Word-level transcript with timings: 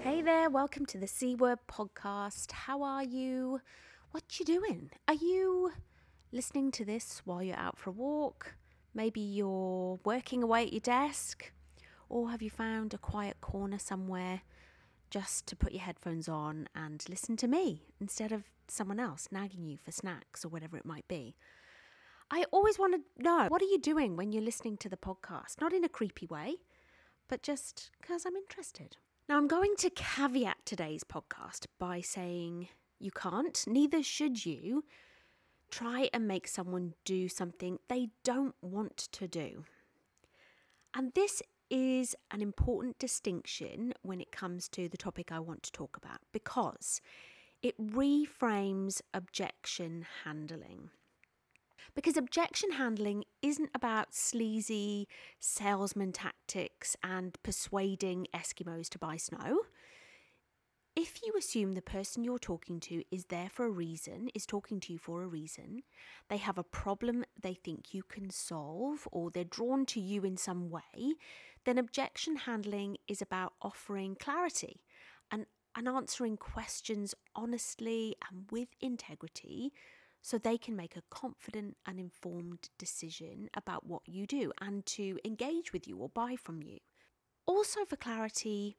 Hey 0.00 0.22
there, 0.22 0.48
welcome 0.48 0.86
to 0.86 0.98
the 0.98 1.08
C 1.08 1.34
Word 1.34 1.58
podcast. 1.68 2.52
How 2.52 2.82
are 2.82 3.02
you? 3.02 3.60
What 4.12 4.38
you 4.38 4.44
doing? 4.44 4.90
Are 5.08 5.14
you 5.14 5.72
listening 6.30 6.70
to 6.72 6.84
this 6.84 7.20
while 7.24 7.42
you're 7.42 7.56
out 7.56 7.76
for 7.76 7.90
a 7.90 7.92
walk? 7.92 8.54
Maybe 8.94 9.20
you're 9.20 9.98
working 10.04 10.42
away 10.44 10.62
at 10.62 10.72
your 10.72 10.80
desk? 10.80 11.52
Or 12.08 12.30
have 12.30 12.42
you 12.42 12.48
found 12.48 12.94
a 12.94 12.98
quiet 12.98 13.40
corner 13.40 13.78
somewhere 13.78 14.42
just 15.10 15.46
to 15.48 15.56
put 15.56 15.72
your 15.72 15.82
headphones 15.82 16.28
on 16.28 16.68
and 16.76 17.04
listen 17.08 17.36
to 17.38 17.48
me 17.48 17.82
instead 18.00 18.30
of 18.30 18.44
someone 18.68 19.00
else 19.00 19.28
nagging 19.32 19.64
you 19.64 19.76
for 19.76 19.90
snacks 19.90 20.44
or 20.44 20.48
whatever 20.48 20.76
it 20.76 20.86
might 20.86 21.08
be? 21.08 21.34
I 22.30 22.44
always 22.52 22.78
want 22.78 22.94
to 22.94 23.22
know 23.22 23.46
what 23.48 23.62
are 23.62 23.66
you 23.66 23.80
doing 23.80 24.16
when 24.16 24.30
you're 24.30 24.42
listening 24.42 24.76
to 24.78 24.88
the 24.88 24.96
podcast? 24.96 25.60
Not 25.60 25.72
in 25.72 25.82
a 25.82 25.88
creepy 25.88 26.26
way, 26.26 26.56
but 27.26 27.42
just 27.42 27.90
because 28.00 28.24
I'm 28.24 28.36
interested. 28.36 28.96
Now, 29.28 29.36
I'm 29.36 29.46
going 29.46 29.74
to 29.80 29.90
caveat 29.90 30.56
today's 30.64 31.04
podcast 31.04 31.66
by 31.78 32.00
saying 32.00 32.68
you 32.98 33.10
can't, 33.10 33.62
neither 33.66 34.02
should 34.02 34.46
you, 34.46 34.84
try 35.70 36.08
and 36.14 36.26
make 36.26 36.48
someone 36.48 36.94
do 37.04 37.28
something 37.28 37.78
they 37.88 38.08
don't 38.24 38.54
want 38.62 38.96
to 38.96 39.28
do. 39.28 39.64
And 40.94 41.12
this 41.14 41.42
is 41.68 42.16
an 42.30 42.40
important 42.40 42.98
distinction 42.98 43.92
when 44.00 44.22
it 44.22 44.32
comes 44.32 44.66
to 44.70 44.88
the 44.88 44.96
topic 44.96 45.30
I 45.30 45.40
want 45.40 45.62
to 45.64 45.72
talk 45.72 45.98
about 45.98 46.20
because 46.32 47.02
it 47.60 47.78
reframes 47.78 49.02
objection 49.12 50.06
handling. 50.24 50.88
Because 51.98 52.16
objection 52.16 52.70
handling 52.70 53.24
isn't 53.42 53.70
about 53.74 54.14
sleazy 54.14 55.08
salesman 55.40 56.12
tactics 56.12 56.96
and 57.02 57.36
persuading 57.42 58.28
Eskimos 58.32 58.88
to 58.90 59.00
buy 59.00 59.16
snow. 59.16 59.62
If 60.94 61.20
you 61.26 61.32
assume 61.36 61.72
the 61.72 61.82
person 61.82 62.22
you're 62.22 62.38
talking 62.38 62.78
to 62.78 63.02
is 63.10 63.24
there 63.24 63.48
for 63.52 63.66
a 63.66 63.70
reason, 63.70 64.28
is 64.32 64.46
talking 64.46 64.78
to 64.78 64.92
you 64.92 64.98
for 65.00 65.24
a 65.24 65.26
reason, 65.26 65.82
they 66.30 66.36
have 66.36 66.56
a 66.56 66.62
problem 66.62 67.24
they 67.42 67.54
think 67.54 67.92
you 67.92 68.04
can 68.04 68.30
solve, 68.30 69.08
or 69.10 69.32
they're 69.32 69.42
drawn 69.42 69.84
to 69.86 69.98
you 69.98 70.22
in 70.22 70.36
some 70.36 70.70
way, 70.70 71.14
then 71.64 71.78
objection 71.78 72.36
handling 72.36 72.98
is 73.08 73.20
about 73.20 73.54
offering 73.60 74.14
clarity 74.14 74.82
and, 75.32 75.46
and 75.74 75.88
answering 75.88 76.36
questions 76.36 77.12
honestly 77.34 78.14
and 78.30 78.44
with 78.52 78.68
integrity 78.80 79.72
so 80.28 80.36
they 80.36 80.58
can 80.58 80.76
make 80.76 80.94
a 80.94 81.02
confident 81.08 81.74
and 81.86 81.98
informed 81.98 82.68
decision 82.76 83.48
about 83.54 83.86
what 83.86 84.02
you 84.04 84.26
do 84.26 84.52
and 84.60 84.84
to 84.84 85.18
engage 85.24 85.72
with 85.72 85.88
you 85.88 85.96
or 85.96 86.10
buy 86.10 86.36
from 86.36 86.62
you. 86.62 86.76
Also, 87.46 87.86
for 87.86 87.96
clarity, 87.96 88.76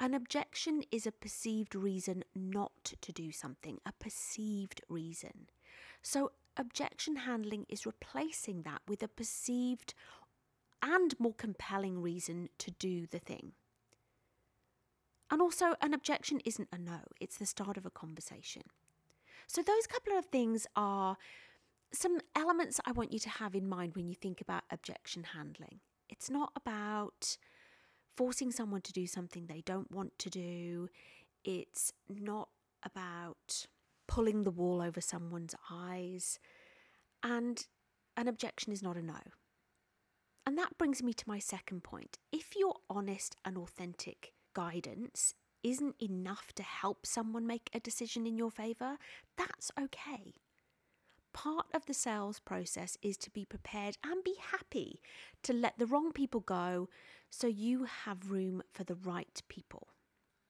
an 0.00 0.14
objection 0.14 0.82
is 0.90 1.06
a 1.06 1.12
perceived 1.12 1.74
reason 1.74 2.24
not 2.34 2.94
to 3.02 3.12
do 3.12 3.30
something, 3.32 3.80
a 3.84 3.92
perceived 4.00 4.80
reason. 4.88 5.50
So, 6.00 6.32
objection 6.56 7.16
handling 7.16 7.66
is 7.68 7.84
replacing 7.84 8.62
that 8.62 8.80
with 8.88 9.02
a 9.02 9.08
perceived 9.08 9.92
and 10.82 11.20
more 11.20 11.34
compelling 11.34 12.00
reason 12.00 12.48
to 12.60 12.70
do 12.70 13.06
the 13.06 13.18
thing. 13.18 13.52
And 15.30 15.42
also, 15.42 15.74
an 15.82 15.92
objection 15.92 16.40
isn't 16.46 16.70
a 16.72 16.78
no, 16.78 17.00
it's 17.20 17.36
the 17.36 17.44
start 17.44 17.76
of 17.76 17.84
a 17.84 17.90
conversation. 17.90 18.62
So, 19.46 19.62
those 19.62 19.86
couple 19.86 20.16
of 20.18 20.26
things 20.26 20.66
are 20.76 21.16
some 21.92 22.18
elements 22.34 22.80
I 22.84 22.92
want 22.92 23.12
you 23.12 23.18
to 23.20 23.28
have 23.28 23.54
in 23.54 23.68
mind 23.68 23.94
when 23.94 24.06
you 24.06 24.14
think 24.14 24.40
about 24.40 24.64
objection 24.70 25.24
handling. 25.34 25.80
It's 26.08 26.30
not 26.30 26.52
about 26.56 27.36
forcing 28.16 28.50
someone 28.50 28.80
to 28.82 28.92
do 28.92 29.06
something 29.06 29.46
they 29.46 29.62
don't 29.62 29.90
want 29.90 30.18
to 30.18 30.30
do, 30.30 30.88
it's 31.44 31.92
not 32.08 32.48
about 32.82 33.66
pulling 34.08 34.42
the 34.42 34.50
wool 34.50 34.80
over 34.80 35.00
someone's 35.00 35.54
eyes, 35.70 36.38
and 37.22 37.66
an 38.16 38.28
objection 38.28 38.72
is 38.72 38.82
not 38.82 38.96
a 38.96 39.02
no. 39.02 39.18
And 40.46 40.56
that 40.58 40.78
brings 40.78 41.02
me 41.02 41.12
to 41.12 41.24
my 41.28 41.38
second 41.38 41.82
point. 41.82 42.18
If 42.32 42.56
your 42.56 42.76
honest 42.88 43.36
and 43.44 43.58
authentic 43.58 44.32
guidance 44.54 45.34
isn't 45.66 45.96
enough 46.00 46.52
to 46.54 46.62
help 46.62 47.04
someone 47.04 47.44
make 47.44 47.68
a 47.74 47.80
decision 47.80 48.24
in 48.24 48.38
your 48.38 48.52
favour, 48.52 48.96
that's 49.36 49.72
okay. 49.78 50.34
Part 51.32 51.66
of 51.74 51.84
the 51.86 51.92
sales 51.92 52.38
process 52.38 52.96
is 53.02 53.16
to 53.18 53.30
be 53.30 53.44
prepared 53.44 53.98
and 54.04 54.22
be 54.22 54.36
happy 54.52 55.00
to 55.42 55.52
let 55.52 55.76
the 55.76 55.86
wrong 55.86 56.12
people 56.12 56.40
go 56.40 56.88
so 57.30 57.48
you 57.48 57.84
have 58.04 58.30
room 58.30 58.62
for 58.72 58.84
the 58.84 58.94
right 58.94 59.42
people. 59.48 59.88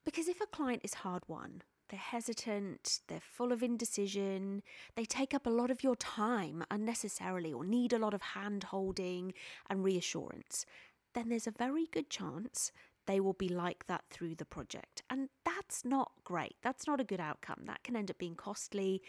Because 0.04 0.28
if 0.28 0.40
a 0.40 0.46
client 0.46 0.82
is 0.84 0.94
hard 0.94 1.22
won, 1.26 1.62
they're 1.88 1.98
hesitant, 1.98 3.00
they're 3.08 3.20
full 3.20 3.52
of 3.52 3.62
indecision, 3.62 4.62
they 4.96 5.06
take 5.06 5.32
up 5.32 5.46
a 5.46 5.50
lot 5.50 5.70
of 5.70 5.82
your 5.82 5.96
time 5.96 6.62
unnecessarily 6.70 7.52
or 7.52 7.64
need 7.64 7.92
a 7.92 7.98
lot 7.98 8.12
of 8.12 8.22
hand 8.22 8.64
holding 8.64 9.32
and 9.70 9.82
reassurance, 9.82 10.66
then 11.14 11.30
there's 11.30 11.46
a 11.46 11.52
very 11.52 11.86
good 11.86 12.10
chance 12.10 12.70
they 13.06 13.20
will 13.20 13.32
be 13.32 13.48
like 13.48 13.86
that 13.86 14.04
through 14.10 14.34
the 14.34 14.44
project. 14.44 15.02
And 15.08 15.28
that's 15.44 15.84
not 15.84 16.12
great. 16.24 16.56
That's 16.62 16.86
not 16.86 17.00
a 17.00 17.04
good 17.04 17.20
outcome. 17.20 17.62
That 17.66 17.82
can 17.84 17.96
end 17.96 18.10
up 18.10 18.18
being 18.18 18.34
costly 18.34 19.02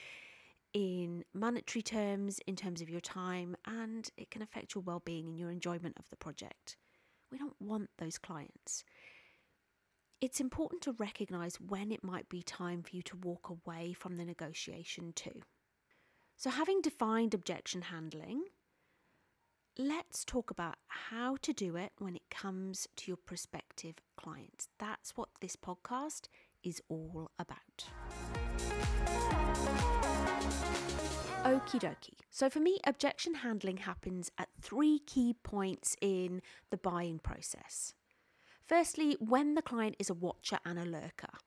in 0.74 1.24
monetary 1.34 1.82
terms, 1.82 2.40
in 2.46 2.56
terms 2.56 2.82
of 2.82 2.90
your 2.90 3.02
time, 3.02 3.56
and 3.66 4.10
it 4.18 4.30
can 4.30 4.42
affect 4.42 4.76
your 4.76 4.84
well 4.84 5.02
being 5.04 5.28
and 5.28 5.40
your 5.40 5.52
enjoyment 5.52 5.96
of 5.98 6.10
the 6.10 6.18
project. 6.18 6.78
We 7.32 7.38
don't 7.38 7.60
want 7.60 7.90
those 7.98 8.18
clients. 8.18 8.84
It's 10.20 10.40
important 10.40 10.82
to 10.84 10.94
recognize 10.94 11.60
when 11.60 11.92
it 11.92 12.04
might 12.04 12.28
be 12.30 12.42
time 12.42 12.82
for 12.82 12.96
you 12.96 13.02
to 13.04 13.18
walk 13.18 13.50
away 13.50 13.94
from 13.94 14.16
the 14.16 14.26
negotiation, 14.26 15.14
too. 15.14 15.42
So, 16.36 16.50
having 16.50 16.82
defined 16.82 17.34
objection 17.34 17.84
handling, 17.84 18.44
let's 19.78 20.26
talk 20.26 20.50
about 20.50 20.76
how 20.88 21.38
to 21.42 21.54
do 21.54 21.76
it 21.76 21.92
when 22.00 22.16
it 22.16 22.30
comes 22.32 22.88
to 22.96 23.12
your 23.12 23.18
prospective 23.18 23.96
clients. 24.16 24.68
That's 24.80 25.16
what 25.16 25.30
this 25.40 25.56
podcast 25.56 26.28
is 26.64 26.82
all 26.90 27.32
about. 27.38 27.86
Okie 31.46 31.80
dokie. 31.80 32.18
So, 32.30 32.50
for 32.50 32.60
me, 32.60 32.80
objection 32.86 33.36
handling 33.36 33.78
happens 33.78 34.32
at 34.38 34.50
three 34.60 35.00
key 35.00 35.36
points 35.44 35.96
in 36.02 36.42
the 36.72 36.78
buying 36.78 37.20
process. 37.20 37.94
Firstly, 38.66 39.16
when 39.20 39.54
the 39.54 39.62
client 39.62 39.96
is 40.00 40.10
a 40.10 40.14
watcher 40.14 40.58
and 40.66 40.78
a 40.78 40.86
lurker, 40.86 41.38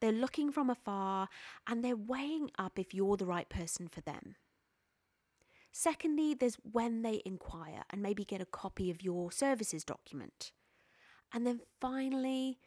they're 0.00 0.12
looking 0.12 0.50
from 0.50 0.70
afar 0.70 1.28
and 1.66 1.84
they're 1.84 1.96
weighing 1.96 2.50
up 2.58 2.78
if 2.78 2.94
you're 2.94 3.18
the 3.18 3.26
right 3.26 3.48
person 3.50 3.86
for 3.86 4.00
them. 4.00 4.36
Secondly, 5.72 6.34
there's 6.34 6.56
when 6.56 7.02
they 7.02 7.22
inquire 7.24 7.84
and 7.90 8.02
maybe 8.02 8.24
get 8.24 8.40
a 8.40 8.46
copy 8.46 8.90
of 8.90 9.02
your 9.02 9.30
services 9.30 9.84
document. 9.84 10.52
And 11.32 11.46
then 11.46 11.60
finally, 11.80 12.58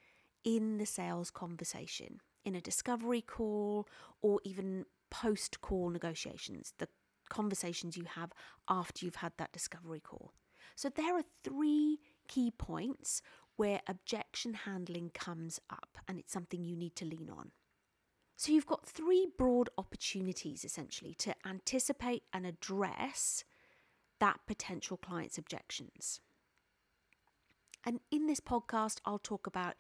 in 0.43 0.77
the 0.77 0.85
sales 0.85 1.29
conversation, 1.29 2.21
in 2.45 2.55
a 2.55 2.61
discovery 2.61 3.21
call 3.21 3.88
or 4.21 4.39
even 4.44 4.85
post 5.09 5.61
call 5.61 5.89
negotiations, 5.89 6.73
the 6.77 6.88
conversations 7.29 7.97
you 7.97 8.05
have 8.15 8.31
after 8.69 9.06
you've 9.06 9.15
had 9.15 9.33
that 9.38 9.51
discovery 9.51 9.99
call. 9.99 10.33
So 10.75 10.89
there 10.89 11.15
are 11.17 11.23
three 11.44 11.99
key 12.27 12.51
points 12.51 13.21
where 13.56 13.81
objection 13.88 14.53
handling 14.53 15.11
comes 15.13 15.59
up, 15.69 15.97
and 16.07 16.19
it's 16.19 16.33
something 16.33 16.63
you 16.63 16.75
need 16.75 16.95
to 16.95 17.06
lean 17.06 17.29
on. 17.29 17.51
So 18.35 18.51
you've 18.51 18.65
got 18.65 18.85
three 18.85 19.27
broad 19.38 19.69
opportunities 19.77 20.65
essentially 20.65 21.13
to 21.15 21.35
anticipate 21.45 22.24
and 22.33 22.45
address 22.45 23.44
that 24.19 24.39
potential 24.47 24.97
client's 24.97 25.38
objections. 25.38 26.19
And 27.85 28.00
in 28.12 28.27
this 28.27 28.39
podcast, 28.39 29.00
I'll 29.06 29.19
talk 29.19 29.45
about 29.45 29.75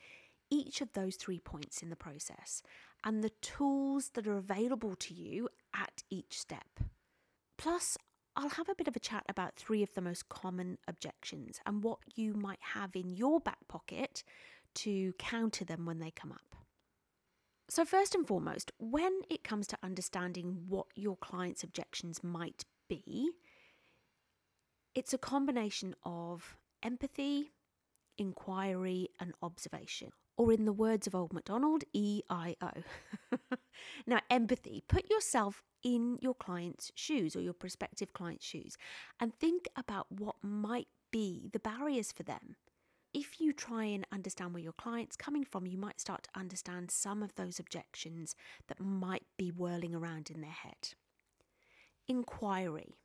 each 0.49 0.81
of 0.81 0.93
those 0.93 1.15
three 1.15 1.39
points 1.39 1.81
in 1.81 1.89
the 1.89 1.95
process 1.95 2.61
and 3.03 3.23
the 3.23 3.31
tools 3.41 4.11
that 4.13 4.27
are 4.27 4.37
available 4.37 4.95
to 4.95 5.13
you 5.13 5.49
at 5.73 6.03
each 6.09 6.39
step. 6.39 6.79
Plus, 7.57 7.97
I'll 8.35 8.49
have 8.49 8.69
a 8.69 8.75
bit 8.75 8.87
of 8.87 8.95
a 8.95 8.99
chat 8.99 9.23
about 9.29 9.55
three 9.55 9.83
of 9.83 9.93
the 9.93 10.01
most 10.01 10.27
common 10.29 10.77
objections 10.87 11.59
and 11.65 11.83
what 11.83 11.99
you 12.15 12.33
might 12.33 12.61
have 12.73 12.95
in 12.95 13.09
your 13.09 13.39
back 13.39 13.67
pocket 13.67 14.23
to 14.75 15.13
counter 15.13 15.63
them 15.63 15.85
when 15.85 15.99
they 15.99 16.11
come 16.11 16.31
up. 16.31 16.52
So, 17.69 17.85
first 17.85 18.13
and 18.13 18.27
foremost, 18.27 18.71
when 18.77 19.21
it 19.29 19.43
comes 19.43 19.67
to 19.67 19.77
understanding 19.81 20.65
what 20.67 20.87
your 20.95 21.15
client's 21.17 21.63
objections 21.63 22.23
might 22.23 22.65
be, 22.89 23.29
it's 24.93 25.13
a 25.13 25.17
combination 25.17 25.95
of 26.03 26.57
empathy, 26.83 27.51
inquiry, 28.17 29.09
and 29.19 29.33
observation. 29.41 30.11
Or, 30.35 30.51
in 30.51 30.65
the 30.65 30.73
words 30.73 31.07
of 31.07 31.15
Old 31.15 31.31
MacDonald, 31.31 31.83
EIO. 31.95 32.83
now, 34.07 34.19
empathy, 34.29 34.83
put 34.87 35.09
yourself 35.09 35.63
in 35.83 36.17
your 36.21 36.33
client's 36.33 36.91
shoes 36.95 37.35
or 37.35 37.41
your 37.41 37.53
prospective 37.53 38.13
client's 38.13 38.45
shoes 38.45 38.77
and 39.19 39.33
think 39.35 39.67
about 39.75 40.07
what 40.11 40.35
might 40.41 40.87
be 41.11 41.49
the 41.53 41.59
barriers 41.59 42.11
for 42.11 42.23
them. 42.23 42.55
If 43.13 43.39
you 43.39 43.53
try 43.53 43.83
and 43.85 44.07
understand 44.11 44.53
where 44.53 44.63
your 44.63 44.73
client's 44.73 45.15
coming 45.15 45.43
from, 45.43 45.67
you 45.67 45.77
might 45.77 45.99
start 45.99 46.23
to 46.23 46.39
understand 46.39 46.89
some 46.89 47.21
of 47.21 47.35
those 47.35 47.59
objections 47.59 48.35
that 48.67 48.79
might 48.79 49.25
be 49.37 49.49
whirling 49.49 49.93
around 49.93 50.31
in 50.31 50.41
their 50.41 50.49
head. 50.49 50.95
Inquiry. 52.07 52.97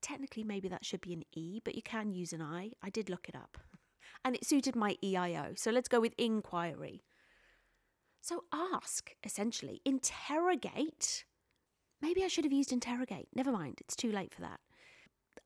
Technically, 0.00 0.44
maybe 0.44 0.68
that 0.68 0.84
should 0.84 1.02
be 1.02 1.12
an 1.12 1.24
E, 1.32 1.60
but 1.62 1.74
you 1.74 1.82
can 1.82 2.10
use 2.10 2.32
an 2.32 2.40
I. 2.40 2.70
I 2.82 2.88
did 2.88 3.10
look 3.10 3.28
it 3.28 3.36
up. 3.36 3.58
And 4.24 4.34
it 4.34 4.44
suited 4.44 4.74
my 4.74 4.96
EIO. 5.04 5.56
So 5.56 5.70
let's 5.70 5.88
go 5.88 6.00
with 6.00 6.12
inquiry. 6.18 7.04
So 8.20 8.42
ask, 8.52 9.12
essentially, 9.22 9.80
interrogate. 9.84 11.24
Maybe 12.02 12.24
I 12.24 12.28
should 12.28 12.44
have 12.44 12.52
used 12.52 12.72
interrogate. 12.72 13.28
Never 13.36 13.52
mind, 13.52 13.78
it's 13.80 13.94
too 13.94 14.10
late 14.10 14.34
for 14.34 14.40
that. 14.40 14.58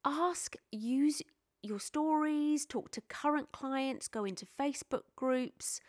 Ask, 0.05 0.57
use 0.73 1.21
your 1.63 1.81
stories, 1.81 2.67
talk 2.67 2.91
to 2.93 3.01
current 3.03 3.53
clients, 3.53 4.09
go 4.09 4.25
into 4.25 4.47
Facebook 4.47 5.03
groups, 5.17 5.81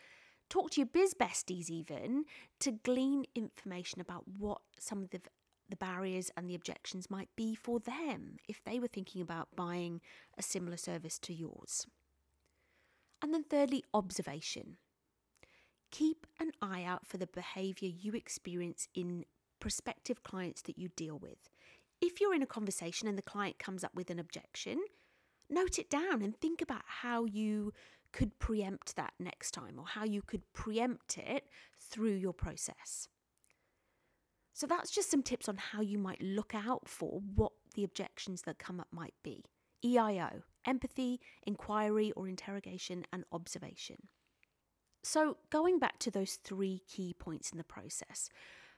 talk 0.50 0.72
to 0.72 0.82
your 0.82 0.88
biz 0.88 1.14
besties 1.14 1.70
even 1.70 2.26
to 2.60 2.72
glean 2.72 3.26
information 3.36 4.02
about 4.02 4.24
what 4.38 4.62
some 4.80 5.04
of 5.04 5.10
the 5.12 5.22
the 5.72 5.76
barriers 5.78 6.30
and 6.38 6.48
the 6.50 6.56
objections 6.56 7.10
might 7.10 7.30
be 7.36 7.56
for 7.56 7.80
them 7.80 8.38
if 8.48 8.64
they 8.64 8.80
were 8.80 8.88
thinking 8.88 9.22
about 9.22 9.48
buying 9.56 10.02
a 10.38 10.44
similar 10.44 10.78
service 10.78 11.18
to 11.18 11.34
yours. 11.34 11.88
And 13.22 13.34
then, 13.34 13.44
thirdly, 13.44 13.84
observation. 13.94 14.78
Keep 15.92 16.28
an 16.40 16.52
eye 16.62 16.84
out 16.84 17.06
for 17.08 17.18
the 17.18 17.28
behaviour 17.28 17.90
you 17.90 18.14
experience 18.14 18.88
in 18.94 19.26
prospective 19.60 20.24
clients 20.24 20.62
that 20.64 20.78
you 20.78 20.90
deal 20.96 21.18
with. 21.18 21.50
If 22.02 22.20
you're 22.20 22.34
in 22.34 22.42
a 22.42 22.48
conversation 22.48 23.08
and 23.08 23.18
the 23.18 23.22
client 23.24 23.60
comes 23.60 23.84
up 23.84 23.96
with 23.96 24.10
an 24.10 24.20
objection, 24.20 24.80
note 25.52 25.78
it 25.78 25.90
down 25.90 26.22
and 26.22 26.36
think 26.38 26.62
about 26.62 26.84
how 26.86 27.26
you 27.26 27.74
could 28.12 28.38
preempt 28.40 28.96
that 28.96 29.14
next 29.20 29.52
time 29.52 29.76
or 29.78 29.86
how 29.86 30.04
you 30.04 30.22
could 30.22 30.42
preempt 30.54 31.18
it 31.18 31.46
through 31.80 32.16
your 32.16 32.34
process. 32.34 33.08
So, 34.54 34.68
that's 34.68 34.92
just 34.92 35.10
some 35.10 35.24
tips 35.24 35.48
on 35.48 35.58
how 35.58 35.82
you 35.82 35.98
might 35.98 36.22
look 36.22 36.54
out 36.54 36.88
for 36.88 37.22
what 37.36 37.54
the 37.74 37.84
objections 37.84 38.44
that 38.44 38.60
come 38.60 38.80
up 38.80 38.90
might 38.92 39.16
be. 39.24 39.46
EIO 39.84 40.44
empathy, 40.66 41.20
inquiry 41.46 42.12
or 42.16 42.28
interrogation, 42.28 43.06
and 43.12 43.26
observation. 43.32 44.08
So, 45.04 45.38
going 45.50 45.80
back 45.80 45.98
to 46.00 46.12
those 46.12 46.36
three 46.36 46.82
key 46.88 47.16
points 47.18 47.52
in 47.52 47.58
the 47.58 47.64
process, 47.64 48.30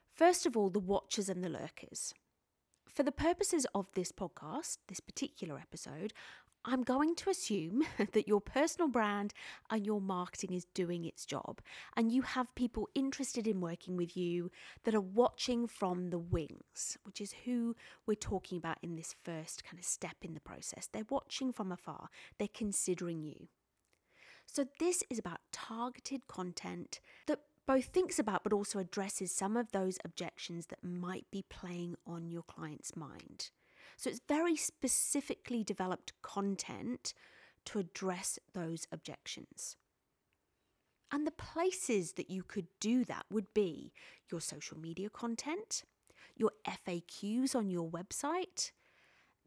first 0.09 0.45
of 0.45 0.55
all, 0.55 0.69
the 0.69 0.79
watchers 0.79 1.27
and 1.27 1.43
the 1.43 1.49
lurkers. 1.49 2.13
For 2.87 3.03
the 3.03 3.11
purposes 3.11 3.65
of 3.73 3.87
this 3.93 4.11
podcast, 4.11 4.77
this 4.87 4.99
particular 4.99 5.57
episode, 5.59 6.13
I'm 6.65 6.83
going 6.83 7.15
to 7.15 7.29
assume 7.29 7.83
that 8.13 8.27
your 8.27 8.39
personal 8.39 8.87
brand 8.87 9.33
and 9.69 9.85
your 9.85 9.99
marketing 9.99 10.53
is 10.53 10.65
doing 10.73 11.03
its 11.03 11.25
job, 11.25 11.61
and 11.97 12.11
you 12.11 12.21
have 12.21 12.55
people 12.55 12.87
interested 12.95 13.47
in 13.47 13.59
working 13.59 13.97
with 13.97 14.15
you 14.15 14.49
that 14.85 14.95
are 14.95 15.01
watching 15.01 15.67
from 15.67 16.09
the 16.09 16.19
wings, 16.19 16.97
which 17.03 17.19
is 17.19 17.35
who 17.45 17.75
we're 18.05 18.15
talking 18.15 18.57
about 18.57 18.77
in 18.81 18.95
this 18.95 19.15
first 19.23 19.63
kind 19.65 19.77
of 19.77 19.85
step 19.85 20.17
in 20.21 20.33
the 20.33 20.39
process. 20.39 20.87
They're 20.91 21.03
watching 21.09 21.51
from 21.51 21.71
afar, 21.71 22.09
they're 22.37 22.47
considering 22.53 23.23
you. 23.23 23.47
So, 24.45 24.65
this 24.79 25.03
is 25.09 25.19
about 25.19 25.39
targeted 25.51 26.27
content 26.27 26.99
that 27.27 27.39
both 27.65 27.85
thinks 27.85 28.19
about 28.19 28.43
but 28.43 28.53
also 28.53 28.79
addresses 28.79 29.31
some 29.31 29.57
of 29.57 29.71
those 29.71 29.97
objections 30.03 30.67
that 30.67 30.83
might 30.83 31.25
be 31.31 31.43
playing 31.49 31.95
on 32.05 32.29
your 32.29 32.43
client's 32.43 32.95
mind. 32.95 33.51
So 33.97 34.09
it's 34.09 34.21
very 34.27 34.55
specifically 34.55 35.63
developed 35.63 36.13
content 36.21 37.13
to 37.65 37.79
address 37.79 38.39
those 38.53 38.87
objections. 38.91 39.77
And 41.11 41.27
the 41.27 41.31
places 41.31 42.13
that 42.13 42.29
you 42.29 42.43
could 42.43 42.67
do 42.79 43.05
that 43.05 43.25
would 43.29 43.53
be 43.53 43.93
your 44.31 44.41
social 44.41 44.79
media 44.79 45.09
content, 45.09 45.83
your 46.35 46.51
FAQs 46.67 47.55
on 47.55 47.69
your 47.69 47.87
website. 47.87 48.71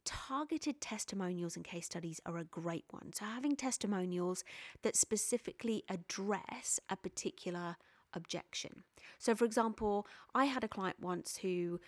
Targeted 0.04 0.80
testimonials 0.80 1.56
and 1.56 1.64
case 1.64 1.86
studies 1.86 2.20
are 2.24 2.38
a 2.38 2.44
great 2.44 2.84
one. 2.90 3.12
So, 3.12 3.24
having 3.24 3.56
testimonials 3.56 4.44
that 4.82 4.94
specifically 4.94 5.82
address 5.88 6.78
a 6.88 6.94
particular 6.94 7.76
objection. 8.12 8.84
So, 9.18 9.34
for 9.34 9.44
example, 9.44 10.06
I 10.32 10.44
had 10.44 10.62
a 10.62 10.68
client 10.68 10.98
once 11.00 11.38
who, 11.38 11.80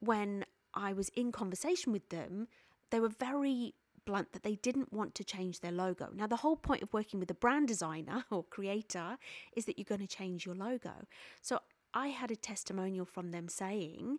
when 0.00 0.44
I 0.74 0.92
was 0.92 1.08
in 1.10 1.32
conversation 1.32 1.92
with 1.92 2.08
them, 2.08 2.48
they 2.90 3.00
were 3.00 3.08
very 3.08 3.74
blunt 4.04 4.32
that 4.32 4.42
they 4.42 4.56
didn't 4.56 4.92
want 4.92 5.14
to 5.14 5.24
change 5.24 5.60
their 5.60 5.72
logo. 5.72 6.08
Now, 6.14 6.26
the 6.26 6.36
whole 6.36 6.56
point 6.56 6.82
of 6.82 6.92
working 6.92 7.20
with 7.20 7.30
a 7.30 7.34
brand 7.34 7.68
designer 7.68 8.24
or 8.30 8.44
creator 8.44 9.16
is 9.56 9.64
that 9.66 9.78
you're 9.78 9.84
going 9.84 10.06
to 10.06 10.06
change 10.06 10.46
your 10.46 10.54
logo. 10.54 11.06
So, 11.40 11.60
I 11.94 12.08
had 12.08 12.30
a 12.30 12.36
testimonial 12.36 13.04
from 13.04 13.32
them 13.32 13.48
saying 13.48 14.18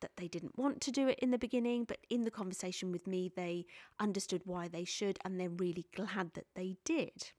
that 0.00 0.16
they 0.16 0.26
didn't 0.26 0.58
want 0.58 0.80
to 0.80 0.90
do 0.90 1.06
it 1.06 1.18
in 1.18 1.30
the 1.30 1.38
beginning, 1.38 1.84
but 1.84 1.98
in 2.08 2.24
the 2.24 2.30
conversation 2.30 2.90
with 2.90 3.06
me, 3.06 3.30
they 3.34 3.66
understood 3.98 4.40
why 4.46 4.68
they 4.68 4.84
should, 4.84 5.18
and 5.22 5.38
they're 5.38 5.50
really 5.50 5.84
glad 5.94 6.32
that 6.32 6.46
they 6.54 6.76
did. 6.84 7.32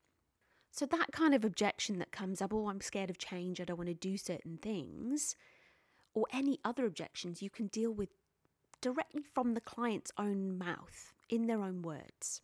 So, 0.71 0.85
that 0.85 1.11
kind 1.11 1.33
of 1.33 1.43
objection 1.43 1.99
that 1.99 2.11
comes 2.11 2.41
up, 2.41 2.53
oh, 2.53 2.69
I'm 2.69 2.81
scared 2.81 3.09
of 3.09 3.17
change, 3.17 3.59
I 3.59 3.65
don't 3.65 3.77
want 3.77 3.89
to 3.89 3.95
do 3.95 4.17
certain 4.17 4.57
things, 4.57 5.35
or 6.13 6.27
any 6.31 6.59
other 6.63 6.85
objections, 6.85 7.41
you 7.41 7.49
can 7.49 7.67
deal 7.67 7.91
with 7.91 8.09
directly 8.81 9.23
from 9.23 9.53
the 9.53 9.61
client's 9.61 10.11
own 10.17 10.57
mouth, 10.57 11.13
in 11.29 11.47
their 11.47 11.63
own 11.63 11.81
words. 11.81 12.41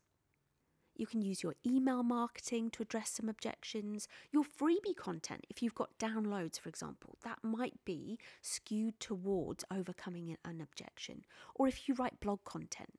You 0.95 1.05
can 1.05 1.21
use 1.21 1.43
your 1.43 1.53
email 1.65 2.01
marketing 2.01 2.71
to 2.71 2.81
address 2.81 3.11
some 3.11 3.29
objections. 3.29 4.07
Your 4.31 4.43
freebie 4.43 4.95
content, 4.95 5.45
if 5.49 5.61
you've 5.61 5.75
got 5.75 5.99
downloads, 5.99 6.59
for 6.59 6.69
example, 6.69 7.17
that 7.23 7.37
might 7.43 7.85
be 7.85 8.17
skewed 8.41 8.99
towards 8.99 9.63
overcoming 9.71 10.35
an 10.43 10.59
objection. 10.59 11.23
Or 11.53 11.67
if 11.67 11.87
you 11.87 11.93
write 11.93 12.19
blog 12.19 12.39
content. 12.45 12.97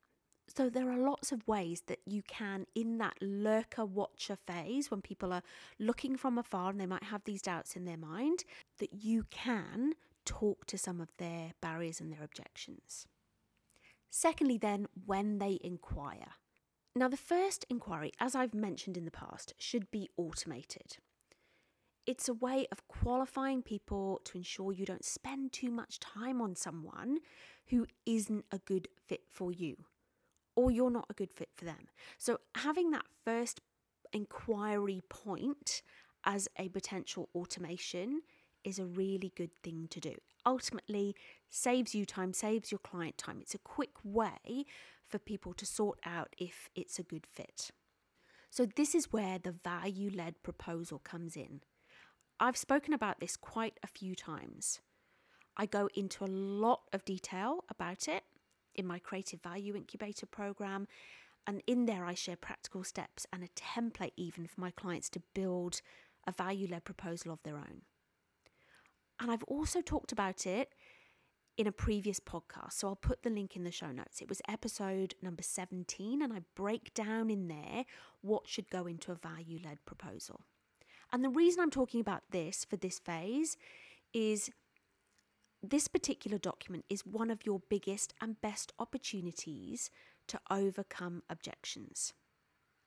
So 0.55 0.71
there 0.71 0.91
are 0.91 0.97
lots 0.97 1.33
of 1.33 1.47
ways 1.47 1.83
that 1.89 1.99
you 2.07 2.23
can, 2.23 2.67
in 2.75 2.99
that 2.99 3.17
lurker 3.21 3.85
watcher 3.85 4.37
phase, 4.37 4.91
when 4.91 5.03
people 5.03 5.33
are 5.33 5.43
looking 5.79 6.17
from 6.17 6.39
afar 6.39 6.71
and 6.71 6.81
they 6.81 6.87
might 6.87 7.05
have 7.05 7.25
these 7.25 7.43
doubts 7.43 7.77
in 7.77 7.85
their 7.85 7.99
mind, 7.99 8.45
that 8.79 9.03
you 9.03 9.25
can 9.31 9.95
talk 10.25 10.67
to 10.67 10.79
some 10.79 11.01
of 11.01 11.09
their 11.19 11.53
barriers 11.61 12.01
and 12.01 12.13
their 12.13 12.23
objections. 12.23 13.07
Secondly, 14.11 14.59
then, 14.59 14.87
when 15.07 15.39
they 15.39 15.59
inquire. 15.63 16.33
Now, 16.97 17.09
the 17.09 17.17
first 17.17 17.65
inquiry, 17.71 18.13
as 18.19 18.35
I've 18.35 18.55
mentioned 18.55 18.97
in 18.97 19.05
the 19.05 19.11
past, 19.11 19.55
should 19.59 19.91
be 19.91 20.09
automated. 20.17 20.97
It's 22.07 22.29
a 22.29 22.35
way 22.35 22.67
of 22.73 22.89
qualifying 22.89 23.63
people 23.63 24.21
to 24.25 24.39
ensure 24.39 24.73
you 24.73 24.87
don't 24.87 25.05
spend 25.05 25.53
too 25.53 25.71
much 25.71 26.01
time 26.01 26.41
on 26.41 26.57
someone 26.57 27.19
who 27.67 27.87
isn't 28.07 28.47
a 28.51 28.59
good 28.59 28.89
fit 29.07 29.25
for 29.29 29.53
you 29.53 29.85
or 30.59 30.73
you're 30.73 30.91
not 30.91 31.07
a 31.09 31.15
good 31.15 31.33
fit 31.33 31.51
for 31.55 31.65
them. 31.65 31.87
So, 32.19 32.39
having 32.57 32.91
that 32.91 33.05
first 33.25 33.61
inquiry 34.13 35.03
point 35.09 35.83
as 36.25 36.49
a 36.59 36.69
potential 36.69 37.29
automation 37.33 38.23
is 38.69 38.79
a 38.79 38.85
really 38.85 39.33
good 39.35 39.51
thing 39.63 39.89
to 39.91 40.01
do. 40.01 40.15
Ultimately, 40.47 41.17
saves 41.49 41.95
you 41.95 42.05
time, 42.05 42.33
saves 42.33 42.71
your 42.71 42.79
client 42.79 43.19
time. 43.19 43.39
It's 43.41 43.55
a 43.55 43.59
quick 43.59 43.97
way 44.05 44.65
for 45.07 45.19
people 45.19 45.53
to 45.55 45.67
sort 45.67 45.99
out 46.05 46.35
if 46.39 46.69
it's 46.75 46.99
a 46.99 47.03
good 47.03 47.27
fit. 47.27 47.71
So, 48.51 48.67
this 48.67 48.95
is 48.95 49.13
where 49.13 49.39
the 49.39 49.53
value 49.53 50.11
led 50.15 50.43
proposal 50.43 50.99
comes 50.99 51.37
in. 51.37 51.61
I've 52.41 52.57
spoken 52.57 52.95
about 52.95 53.21
this 53.21 53.37
quite 53.37 53.79
a 53.83 53.89
few 53.89 54.15
times. 54.15 54.81
I 55.57 55.67
go 55.67 55.89
into 55.95 56.25
a 56.25 56.27
lot 56.27 56.83
of 56.93 57.05
detail 57.05 57.65
about 57.69 58.07
it 58.07 58.23
in 58.75 58.87
my 58.87 58.99
Creative 59.01 59.43
Value 59.43 59.75
Incubator 59.75 60.25
program. 60.25 60.87
And 61.47 61.63
in 61.67 61.87
there, 61.87 62.05
I 62.05 62.15
share 62.15 62.37
practical 62.37 62.85
steps 62.85 63.27
and 63.33 63.43
a 63.43 63.49
template 63.49 64.13
even 64.17 64.47
for 64.47 64.61
my 64.61 64.71
clients 64.71 65.09
to 65.11 65.23
build 65.35 65.81
a 66.27 66.33
value 66.33 66.69
led 66.71 66.85
proposal 66.85 67.33
of 67.33 67.43
their 67.43 67.57
own. 67.57 67.83
And 69.21 69.31
I've 69.31 69.43
also 69.45 69.81
talked 69.81 70.13
about 70.13 70.47
it 70.47 70.75
in 71.57 71.67
a 71.67 71.73
previous 71.73 72.21
podcast. 72.21 72.75
So 72.75 72.89
I'll 72.89 72.97
put 72.97 73.25
the 73.25 73.31
link 73.31 73.57
in 73.57 73.65
the 73.65 73.73
show 73.73 73.91
notes. 73.91 74.23
It 74.23 74.29
was 74.29 74.41
episode 74.49 75.15
number 75.21 75.43
17, 75.43 76.23
and 76.23 76.33
I 76.33 76.43
break 76.55 76.95
down 76.95 77.31
in 77.31 77.49
there 77.49 77.85
what 78.21 78.47
should 78.47 78.71
go 78.71 78.87
into 78.87 79.11
a 79.11 79.17
value 79.17 79.59
led 79.63 79.85
proposal. 79.85 80.43
And 81.13 81.25
the 81.25 81.31
reason 81.31 81.61
I'm 81.61 81.71
talking 81.71 82.01
about 82.01 82.23
this 82.31 82.65
for 82.65 82.77
this 82.77 82.99
phase 82.99 83.57
is 84.15 84.51
this 85.63 85.89
particular 85.89 86.39
document 86.39 86.85
is 86.89 87.05
one 87.05 87.31
of 87.31 87.45
your 87.45 87.61
biggest 87.69 88.15
and 88.21 88.41
best 88.41 88.73
opportunities 88.79 89.91
to 90.29 90.39
overcome 90.51 91.23
objections. 91.29 92.13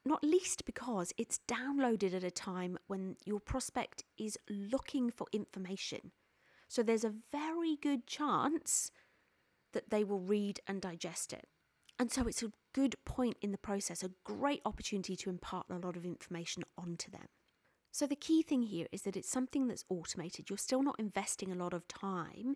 Not 0.05 0.23
least 0.23 0.65
because 0.65 1.11
it's 1.17 1.41
downloaded 1.47 2.13
at 2.15 2.23
a 2.23 2.31
time 2.31 2.77
when 2.88 3.17
your 3.25 3.39
prospect 3.39 4.03
is 4.17 4.38
looking 4.50 5.11
for 5.11 5.27
information. 5.33 6.11
So 6.72 6.84
there's 6.84 7.04
a 7.04 7.13
very 7.34 7.75
good 7.75 8.08
chance 8.08 8.92
that 9.74 9.90
they 9.90 10.06
will 10.06 10.22
read 10.22 10.62
and 10.66 10.82
digest 10.82 11.34
it. 11.34 11.50
And 12.00 12.10
so 12.10 12.28
it's 12.28 12.44
a 12.44 12.54
good 12.72 12.96
point 13.04 13.36
in 13.42 13.51
the 13.51 13.58
process, 13.58 14.04
a 14.04 14.12
great 14.24 14.62
opportunity 14.63 15.18
to 15.18 15.30
impart 15.30 15.66
a 15.70 15.86
lot 15.86 15.98
of 15.98 16.06
information 16.06 16.63
onto 16.78 17.12
them. 17.12 17.28
So 17.92 18.08
the 18.08 18.16
key 18.16 18.42
thing 18.42 18.63
here 18.63 18.88
is 18.94 19.01
that 19.01 19.18
it's 19.18 19.30
something 19.30 19.68
that's 19.68 19.84
automated. 19.90 20.50
You're 20.50 20.56
still 20.56 20.82
not 20.82 20.98
investing 20.98 21.51
a 21.51 21.62
lot 21.62 21.74
of 21.74 21.90
time 21.90 22.56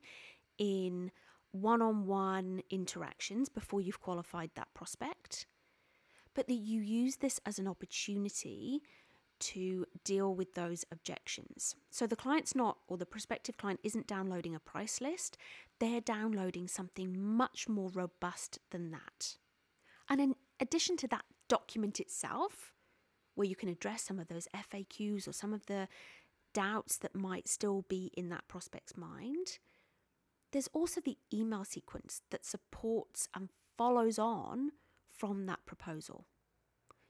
in 0.58 1.12
one 1.52 1.82
on 1.82 2.06
one 2.08 2.62
interactions 2.70 3.50
before 3.50 3.82
you've 3.82 4.00
qualified 4.00 4.52
that 4.56 4.74
prospect, 4.74 5.46
but 6.34 6.48
that 6.48 6.54
you 6.54 6.80
use 6.80 7.18
this 7.18 7.42
as 7.46 7.60
an 7.60 7.68
opportunity 7.68 8.82
to 9.40 9.86
deal 10.04 10.34
with 10.34 10.54
those 10.54 10.86
objections. 10.92 11.76
So 11.90 12.08
the 12.08 12.16
client's 12.16 12.56
not, 12.56 12.78
or 12.88 12.98
the 12.98 13.06
prospective 13.06 13.58
client 13.58 13.80
isn't 13.84 14.08
downloading 14.08 14.56
a 14.56 14.60
price 14.60 15.02
list, 15.02 15.38
they're 15.80 16.02
downloading 16.02 16.68
something 16.68 17.22
much 17.22 17.68
more 17.68 17.90
robust 17.90 18.60
than 18.72 18.92
that. 18.92 19.38
And 20.10 20.22
in 20.22 20.36
addition 20.60 20.98
to 20.98 21.08
that 21.10 21.26
document 21.48 22.00
itself, 22.00 22.74
where 23.36 23.48
you 23.48 23.56
can 23.56 23.70
address 23.70 24.04
some 24.04 24.20
of 24.20 24.28
those 24.28 24.48
FAQs 24.56 25.28
or 25.28 25.34
some 25.34 25.54
of 25.54 25.66
the 25.66 25.88
doubts 26.54 26.98
that 26.98 27.14
might 27.14 27.48
still 27.48 27.86
be 27.90 28.12
in 28.16 28.30
that 28.30 28.48
prospect's 28.48 28.96
mind, 28.96 29.60
there's 30.52 30.70
also 30.74 31.02
the 31.02 31.18
email 31.34 31.66
sequence 31.66 32.22
that 32.30 32.46
supports 32.46 33.28
and 33.36 33.50
follows 33.78 34.18
on 34.18 34.72
from 35.06 35.46
that 35.48 35.66
proposal. 35.66 36.26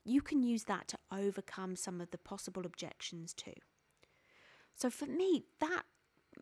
You 0.05 0.21
can 0.21 0.43
use 0.43 0.63
that 0.65 0.87
to 0.89 0.97
overcome 1.11 1.75
some 1.75 1.99
of 1.99 2.11
the 2.11 2.17
possible 2.17 2.65
objections 2.65 3.33
too. 3.33 3.53
So, 4.75 4.89
for 4.89 5.05
me, 5.05 5.43
that 5.59 5.83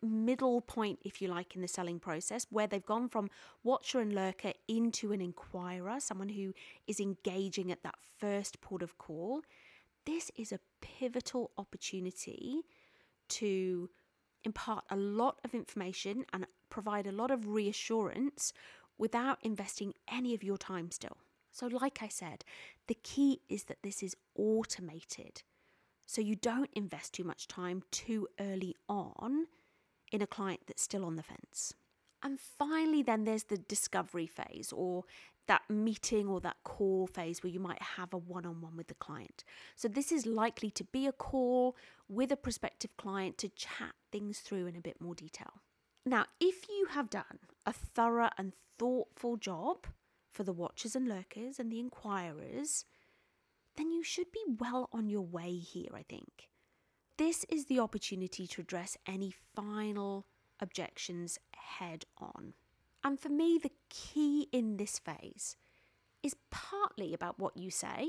middle 0.02 0.60
point, 0.60 0.98
if 1.04 1.22
you 1.22 1.28
like, 1.28 1.54
in 1.54 1.62
the 1.62 1.68
selling 1.68 1.98
process, 1.98 2.46
where 2.50 2.66
they've 2.66 2.84
gone 2.84 3.08
from 3.08 3.30
watcher 3.62 4.00
and 4.00 4.14
lurker 4.14 4.52
into 4.68 5.12
an 5.12 5.20
inquirer, 5.20 5.98
someone 6.00 6.28
who 6.28 6.52
is 6.86 7.00
engaging 7.00 7.72
at 7.72 7.82
that 7.82 7.96
first 8.18 8.60
port 8.60 8.82
of 8.82 8.98
call, 8.98 9.42
this 10.04 10.30
is 10.36 10.52
a 10.52 10.60
pivotal 10.80 11.50
opportunity 11.56 12.62
to 13.28 13.88
impart 14.44 14.84
a 14.90 14.96
lot 14.96 15.38
of 15.44 15.54
information 15.54 16.26
and 16.32 16.46
provide 16.68 17.06
a 17.06 17.12
lot 17.12 17.30
of 17.30 17.48
reassurance 17.48 18.52
without 18.98 19.38
investing 19.42 19.94
any 20.12 20.34
of 20.34 20.42
your 20.42 20.58
time 20.58 20.90
still. 20.90 21.16
So, 21.50 21.68
like 21.68 22.02
I 22.02 22.08
said, 22.08 22.44
the 22.86 22.96
key 23.02 23.40
is 23.48 23.64
that 23.64 23.82
this 23.82 24.02
is 24.02 24.16
automated. 24.36 25.42
So, 26.06 26.20
you 26.20 26.36
don't 26.36 26.70
invest 26.74 27.14
too 27.14 27.24
much 27.24 27.48
time 27.48 27.82
too 27.90 28.28
early 28.38 28.76
on 28.88 29.46
in 30.12 30.20
a 30.20 30.26
client 30.26 30.60
that's 30.66 30.82
still 30.82 31.04
on 31.04 31.16
the 31.16 31.22
fence. 31.22 31.74
And 32.22 32.38
finally, 32.38 33.02
then 33.02 33.24
there's 33.24 33.44
the 33.44 33.56
discovery 33.56 34.26
phase 34.26 34.72
or 34.74 35.04
that 35.46 35.62
meeting 35.68 36.26
or 36.28 36.40
that 36.40 36.56
call 36.64 37.06
phase 37.06 37.42
where 37.42 37.52
you 37.52 37.60
might 37.60 37.82
have 37.82 38.14
a 38.14 38.18
one 38.18 38.46
on 38.46 38.60
one 38.62 38.76
with 38.76 38.88
the 38.88 38.94
client. 38.94 39.44
So, 39.76 39.88
this 39.88 40.12
is 40.12 40.26
likely 40.26 40.70
to 40.72 40.84
be 40.84 41.06
a 41.06 41.12
call 41.12 41.74
with 42.08 42.30
a 42.30 42.36
prospective 42.36 42.96
client 42.98 43.38
to 43.38 43.48
chat 43.48 43.94
things 44.12 44.40
through 44.40 44.66
in 44.66 44.76
a 44.76 44.80
bit 44.80 45.00
more 45.00 45.14
detail. 45.14 45.62
Now, 46.04 46.26
if 46.38 46.68
you 46.68 46.88
have 46.90 47.08
done 47.08 47.38
a 47.64 47.72
thorough 47.72 48.30
and 48.36 48.52
thoughtful 48.78 49.38
job 49.38 49.86
for 50.34 50.42
the 50.42 50.52
watchers 50.52 50.96
and 50.96 51.08
lurkers 51.08 51.58
and 51.58 51.70
the 51.70 51.78
inquirers, 51.78 52.84
then 53.76 53.90
you 53.90 54.02
should 54.02 54.30
be 54.32 54.44
well 54.58 54.88
on 54.92 55.08
your 55.08 55.22
way 55.22 55.56
here, 55.56 55.90
I 55.94 56.02
think. 56.02 56.48
This 57.16 57.44
is 57.48 57.66
the 57.66 57.78
opportunity 57.78 58.46
to 58.48 58.60
address 58.60 58.96
any 59.06 59.32
final 59.54 60.26
objections 60.60 61.38
head 61.54 62.04
on. 62.18 62.54
And 63.04 63.20
for 63.20 63.28
me, 63.28 63.58
the 63.62 63.70
key 63.88 64.48
in 64.52 64.76
this 64.76 64.98
phase 64.98 65.56
is 66.22 66.36
partly 66.50 67.14
about 67.14 67.38
what 67.38 67.56
you 67.56 67.70
say, 67.70 68.08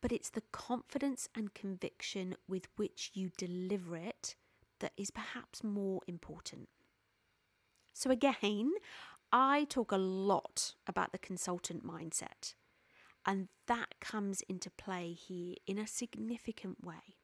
but 0.00 0.12
it's 0.12 0.30
the 0.30 0.42
confidence 0.52 1.28
and 1.34 1.52
conviction 1.52 2.36
with 2.48 2.68
which 2.76 3.10
you 3.14 3.30
deliver 3.36 3.96
it 3.96 4.36
that 4.80 4.92
is 4.96 5.10
perhaps 5.10 5.64
more 5.64 6.00
important. 6.06 6.68
So, 7.92 8.10
again, 8.10 8.72
I 9.32 9.66
talk 9.68 9.92
a 9.92 9.96
lot 9.96 10.74
about 10.86 11.12
the 11.12 11.18
consultant 11.18 11.84
mindset, 11.84 12.54
and 13.26 13.48
that 13.66 14.00
comes 14.00 14.42
into 14.48 14.70
play 14.70 15.12
here 15.12 15.56
in 15.66 15.78
a 15.78 15.86
significant 15.86 16.84
way. 16.84 17.16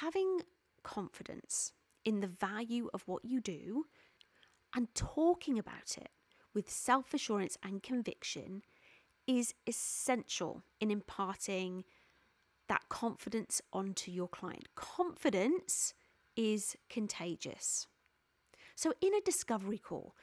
Having 0.00 0.40
confidence 0.82 1.72
in 2.04 2.20
the 2.20 2.26
value 2.26 2.88
of 2.92 3.02
what 3.06 3.24
you 3.24 3.40
do 3.40 3.84
and 4.74 4.94
talking 4.94 5.58
about 5.58 5.96
it 5.96 6.10
with 6.54 6.70
self 6.70 7.14
assurance 7.14 7.56
and 7.62 7.82
conviction 7.82 8.62
is 9.26 9.54
essential 9.66 10.62
in 10.80 10.90
imparting 10.90 11.84
that 12.68 12.88
confidence 12.88 13.60
onto 13.72 14.10
your 14.10 14.28
client. 14.28 14.68
Confidence 14.74 15.94
is 16.36 16.76
contagious. 16.88 17.86
So, 18.74 18.92
in 19.00 19.14
a 19.14 19.20
discovery 19.20 19.78
call, 19.78 20.14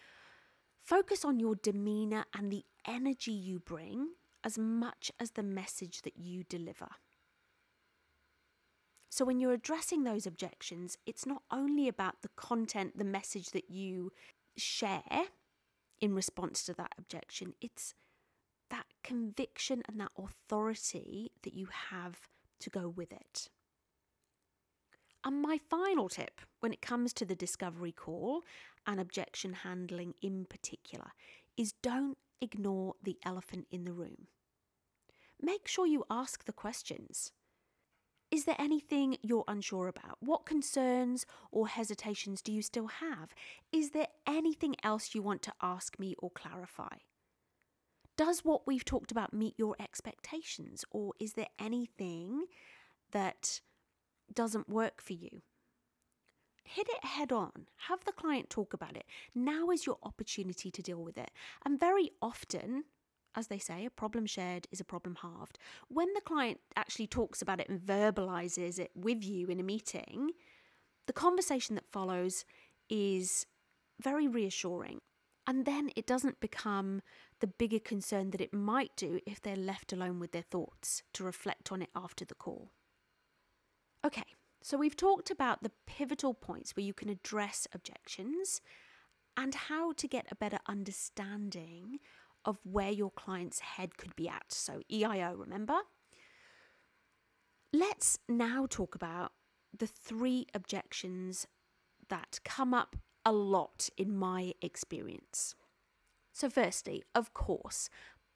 focus 0.87 1.25
on 1.25 1.39
your 1.39 1.55
demeanor 1.55 2.25
and 2.33 2.51
the 2.51 2.63
energy 2.87 3.31
you 3.31 3.59
bring 3.59 4.11
as 4.43 4.57
much 4.57 5.11
as 5.19 5.31
the 5.31 5.43
message 5.43 6.01
that 6.03 6.17
you 6.17 6.43
deliver. 6.43 6.87
So, 9.09 9.25
when 9.25 9.39
you're 9.39 9.53
addressing 9.53 10.03
those 10.03 10.25
objections, 10.25 10.97
it's 11.05 11.25
not 11.25 11.43
only 11.51 11.87
about 11.87 12.21
the 12.21 12.29
content, 12.35 12.97
the 12.97 13.03
message 13.03 13.49
that 13.49 13.69
you 13.69 14.11
share 14.55 15.01
in 15.99 16.13
response 16.13 16.63
to 16.63 16.73
that 16.73 16.93
objection, 16.97 17.53
it's 17.59 17.93
that 18.69 18.85
conviction 19.03 19.81
and 19.87 19.99
that 19.99 20.11
authority 20.17 21.31
that 21.43 21.53
you 21.53 21.67
have 21.89 22.29
to 22.59 22.69
go 22.69 22.87
with 22.87 23.11
it. 23.11 23.49
And 25.23 25.41
my 25.41 25.57
final 25.69 26.09
tip 26.09 26.41
when 26.59 26.71
it 26.71 26.81
comes 26.81 27.13
to 27.13 27.25
the 27.25 27.35
discovery 27.35 27.91
call 27.91 28.43
and 28.85 28.99
objection 28.99 29.53
handling 29.53 30.13
in 30.21 30.45
particular 30.45 31.11
is 31.57 31.73
don't 31.81 32.17
ignore 32.41 32.93
the 33.03 33.17
elephant 33.25 33.67
in 33.71 33.83
the 33.83 33.91
room. 33.91 34.27
Make 35.41 35.67
sure 35.67 35.85
you 35.85 36.05
ask 36.09 36.45
the 36.45 36.53
questions. 36.53 37.31
Is 38.29 38.45
there 38.45 38.55
anything 38.59 39.17
you're 39.21 39.45
unsure 39.47 39.87
about? 39.87 40.17
What 40.19 40.45
concerns 40.45 41.25
or 41.51 41.67
hesitations 41.67 42.41
do 42.41 42.51
you 42.51 42.61
still 42.61 42.87
have? 42.87 43.33
Is 43.71 43.91
there 43.91 44.07
anything 44.25 44.75
else 44.83 45.15
you 45.15 45.21
want 45.21 45.41
to 45.43 45.53
ask 45.61 45.97
me 45.97 46.15
or 46.19 46.29
clarify? 46.31 46.97
Does 48.17 48.43
what 48.43 48.67
we've 48.67 48.83
talked 48.83 49.11
about 49.11 49.33
meet 49.33 49.53
your 49.57 49.75
expectations, 49.79 50.83
or 50.91 51.13
is 51.19 51.33
there 51.33 51.47
anything 51.59 52.45
that 53.11 53.61
doesn't 54.33 54.69
work 54.69 55.01
for 55.01 55.13
you? 55.13 55.41
Hit 56.63 56.87
it 56.89 57.05
head 57.05 57.31
on. 57.31 57.67
Have 57.87 58.03
the 58.03 58.11
client 58.11 58.49
talk 58.49 58.73
about 58.73 58.97
it. 58.97 59.05
Now 59.33 59.69
is 59.69 59.85
your 59.85 59.97
opportunity 60.03 60.69
to 60.69 60.81
deal 60.81 61.01
with 61.01 61.17
it. 61.17 61.31
And 61.65 61.79
very 61.79 62.11
often, 62.21 62.83
as 63.35 63.47
they 63.47 63.59
say, 63.59 63.85
a 63.85 63.89
problem 63.89 64.25
shared 64.25 64.67
is 64.71 64.81
a 64.81 64.85
problem 64.85 65.17
halved. 65.21 65.57
When 65.87 66.13
the 66.13 66.21
client 66.21 66.59
actually 66.75 67.07
talks 67.07 67.41
about 67.41 67.61
it 67.61 67.69
and 67.69 67.79
verbalizes 67.79 68.79
it 68.79 68.91
with 68.95 69.23
you 69.23 69.47
in 69.47 69.59
a 69.59 69.63
meeting, 69.63 70.31
the 71.05 71.13
conversation 71.13 71.75
that 71.75 71.87
follows 71.87 72.43
is 72.89 73.45
very 74.01 74.27
reassuring. 74.27 74.99
And 75.47 75.65
then 75.65 75.91
it 75.95 76.05
doesn't 76.05 76.41
become 76.41 77.01
the 77.39 77.47
bigger 77.47 77.79
concern 77.79 78.31
that 78.31 78.41
it 78.41 78.53
might 78.53 78.91
do 78.97 79.21
if 79.25 79.41
they're 79.41 79.55
left 79.55 79.93
alone 79.93 80.19
with 80.19 80.33
their 80.33 80.41
thoughts 80.41 81.03
to 81.13 81.23
reflect 81.23 81.71
on 81.71 81.81
it 81.81 81.89
after 81.95 82.25
the 82.25 82.35
call. 82.35 82.71
Okay, 84.07 84.23
so 84.61 84.77
we've 84.77 84.95
talked 84.95 85.29
about 85.29 85.63
the 85.63 85.71
pivotal 85.85 86.33
points 86.33 86.77
where 86.77 86.85
you 86.85 86.93
can 86.93 87.09
address 87.09 87.67
objections 87.73 88.61
and 89.35 89.53
how 89.53 89.91
to 89.91 90.07
get 90.07 90.27
a 90.31 90.35
better 90.35 90.59
understanding 90.65 91.99
of 92.45 92.57
where 92.63 92.89
your 92.89 93.11
client's 93.11 93.59
head 93.59 93.97
could 93.97 94.15
be 94.15 94.29
at. 94.29 94.45
So, 94.47 94.79
EIO, 94.89 95.37
remember? 95.37 95.79
Let's 97.73 98.17
now 98.29 98.65
talk 98.69 98.95
about 98.95 99.33
the 99.77 99.87
three 99.87 100.47
objections 100.53 101.45
that 102.07 102.39
come 102.45 102.73
up 102.73 102.95
a 103.25 103.33
lot 103.33 103.89
in 103.97 104.15
my 104.15 104.53
experience. 104.61 105.53
So, 106.31 106.49
firstly, 106.49 107.03
of 107.13 107.33
course, 107.33 107.89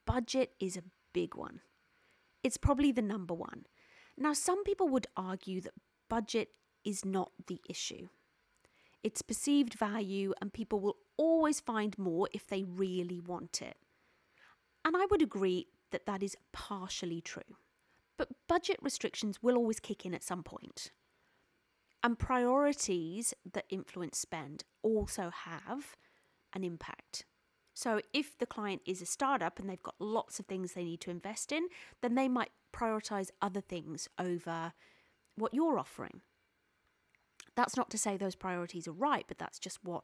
budget 0.06 0.52
is 0.60 0.76
a 0.76 0.84
big 1.14 1.34
one. 1.34 1.62
It's 2.44 2.58
probably 2.58 2.92
the 2.92 3.02
number 3.02 3.34
one. 3.34 3.68
Now, 4.18 4.34
some 4.34 4.64
people 4.64 4.88
would 4.90 5.08
argue 5.16 5.62
that 5.62 5.74
budget 6.10 6.50
is 6.84 7.06
not 7.06 7.32
the 7.48 7.62
issue. 7.70 8.10
It's 9.04 9.22
perceived 9.22 9.74
value, 9.74 10.34
and 10.42 10.54
people 10.54 10.80
will 10.80 10.98
always 11.18 11.60
find 11.60 11.98
more 11.98 12.30
if 12.34 12.48
they 12.48 12.64
really 12.64 13.20
want 13.20 13.62
it. 13.62 13.78
And 14.86 14.96
I 14.96 15.06
would 15.10 15.22
agree 15.22 15.68
that 15.92 16.06
that 16.06 16.24
is 16.24 16.36
partially 16.54 17.22
true. 17.22 17.58
But 18.18 18.30
budget 18.48 18.78
restrictions 18.82 19.42
will 19.42 19.56
always 19.56 19.80
kick 19.80 20.06
in 20.06 20.14
at 20.14 20.24
some 20.24 20.44
point. 20.44 20.92
And 22.04 22.18
priorities 22.18 23.34
that 23.54 23.66
influence 23.70 24.18
spend 24.18 24.64
also 24.84 25.32
have 25.32 25.96
an 26.54 26.64
impact. 26.64 27.26
So, 27.82 28.00
if 28.14 28.38
the 28.38 28.46
client 28.46 28.84
is 28.86 29.02
a 29.02 29.08
startup 29.08 29.58
and 29.58 29.68
they've 29.68 29.82
got 29.82 29.96
lots 29.98 30.40
of 30.40 30.46
things 30.46 30.74
they 30.74 30.84
need 30.84 31.02
to 31.02 31.10
invest 31.10 31.52
in, 31.52 31.66
then 32.04 32.14
they 32.14 32.28
might 32.28 32.52
prioritize 32.72 33.32
other 33.42 33.60
things 33.60 34.08
over 34.20 34.74
what 35.36 35.52
you're 35.52 35.80
offering. 35.80 36.22
That's 37.56 37.76
not 37.76 37.90
to 37.90 37.98
say 37.98 38.18
those 38.18 38.36
priorities 38.36 38.88
are 38.88 38.92
right, 38.92 39.26
but 39.28 39.40
that's 39.40 39.58
just 39.58 39.84
what 39.84 40.04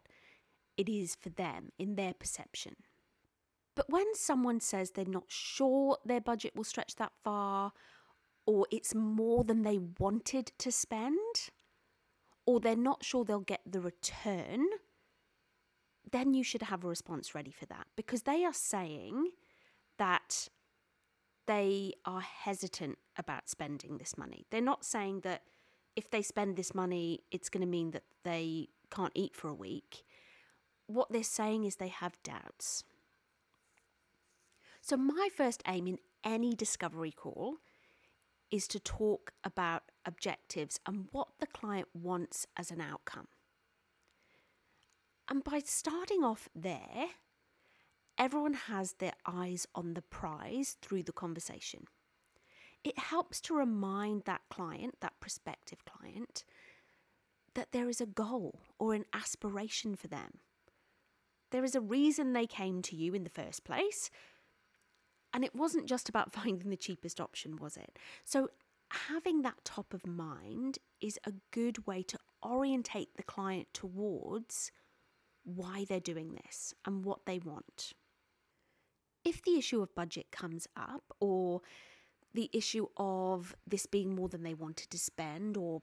it 0.75 0.89
is 0.89 1.13
for 1.22 1.29
them 1.29 1.69
in 1.77 1.93
their 1.93 2.15
perception. 2.15 2.77
But 3.75 3.91
when 3.91 4.15
someone 4.15 4.60
says 4.60 4.89
they're 4.89 5.05
not 5.05 5.25
sure 5.27 6.00
their 6.03 6.19
budget 6.19 6.55
will 6.55 6.63
stretch 6.63 6.96
that 6.96 7.12
far, 7.24 7.74
or 8.48 8.65
it's 8.72 8.96
more 8.96 9.43
than 9.43 9.62
they 9.62 9.77
wanted 10.00 10.51
to 10.57 10.72
spend, 10.72 11.51
or 12.43 12.60
they're 12.60 12.75
not 12.75 13.05
sure 13.05 13.24
they'll 13.24 13.39
get 13.39 13.62
the 13.67 13.81
return, 13.81 14.65
then 16.11 16.33
you 16.33 16.43
should 16.43 16.63
have 16.63 16.83
a 16.83 16.87
response 16.87 17.35
ready 17.35 17.51
for 17.51 17.65
that 17.65 17.87
because 17.95 18.23
they 18.23 18.45
are 18.45 18.53
saying 18.53 19.31
that 19.97 20.49
they 21.47 21.93
are 22.05 22.21
hesitant 22.21 22.97
about 23.17 23.49
spending 23.49 23.97
this 23.97 24.17
money. 24.17 24.45
They're 24.49 24.61
not 24.61 24.85
saying 24.85 25.21
that 25.21 25.43
if 25.95 26.09
they 26.09 26.21
spend 26.21 26.55
this 26.55 26.75
money, 26.75 27.21
it's 27.31 27.49
going 27.49 27.61
to 27.61 27.67
mean 27.67 27.91
that 27.91 28.03
they 28.23 28.67
can't 28.91 29.13
eat 29.15 29.35
for 29.35 29.49
a 29.49 29.53
week. 29.53 30.03
What 30.85 31.11
they're 31.11 31.23
saying 31.23 31.63
is 31.63 31.75
they 31.77 31.87
have 31.87 32.21
doubts. 32.23 32.83
So, 34.81 34.95
my 34.95 35.29
first 35.35 35.63
aim 35.67 35.87
in 35.87 35.97
any 36.23 36.53
discovery 36.53 37.11
call 37.11 37.55
is 38.51 38.67
to 38.69 38.79
talk 38.79 39.33
about 39.43 39.83
objectives 40.05 40.79
and 40.85 41.07
what 41.11 41.27
the 41.39 41.47
client 41.47 41.89
wants 41.93 42.47
as 42.55 42.71
an 42.71 42.79
outcome. 42.79 43.27
And 45.29 45.43
by 45.43 45.62
starting 45.65 46.24
off 46.24 46.48
there, 46.55 47.07
everyone 48.17 48.53
has 48.53 48.93
their 48.93 49.13
eyes 49.25 49.67
on 49.75 49.93
the 49.93 50.01
prize 50.01 50.77
through 50.81 51.03
the 51.03 51.12
conversation. 51.12 51.86
It 52.84 52.98
helps 52.98 53.41
to 53.41 53.55
remind 53.55 54.24
that 54.24 54.41
client, 54.50 54.96
that 55.01 55.19
prospective 55.19 55.84
client, 55.86 56.46
that 57.55 57.72
there 57.72 57.89
is 57.89 58.00
a 58.00 58.05
goal 58.05 58.62
or 58.79 58.93
an 58.93 59.05
aspiration 59.13 59.96
for 59.96 60.07
them. 60.07 60.39
There 61.51 61.63
is 61.63 61.75
a 61.75 61.81
reason 61.81 62.34
they 62.34 62.46
came 62.46 62.81
to 62.84 62.96
you 62.96 63.13
in 63.13 63.24
the 63.24 63.29
first 63.29 63.63
place. 63.63 64.10
And 65.34 65.43
it 65.43 65.55
wasn't 65.55 65.88
just 65.88 66.07
about 66.07 66.31
finding 66.34 66.69
the 66.69 66.77
cheapest 66.77 67.19
option, 67.19 67.57
was 67.57 67.75
it? 67.77 67.98
So, 68.24 68.50
having 69.10 69.41
that 69.41 69.65
top 69.65 69.93
of 69.93 70.07
mind 70.07 70.77
is 71.01 71.19
a 71.25 71.34
good 71.51 71.86
way 71.86 72.03
to 72.03 72.17
orientate 72.41 73.10
the 73.17 73.24
client 73.24 73.67
towards 73.74 74.72
why 75.48 75.86
they're 75.88 76.00
doing 76.00 76.38
this 76.44 76.74
and 76.86 77.06
what 77.06 77.25
they 77.25 77.39
want. 77.39 77.94
If 79.24 79.42
the 79.42 79.58
issue 79.58 79.82
of 79.82 79.96
budget 79.96 80.27
comes 80.32 80.68
up, 80.75 81.04
or 81.20 81.62
the 82.34 82.50
issue 82.54 82.88
of 82.98 83.56
this 83.66 83.86
being 83.86 84.13
more 84.13 84.30
than 84.30 84.44
they 84.44 84.54
wanted 84.54 84.89
to 84.92 85.00
spend, 85.00 85.58
or 85.58 85.82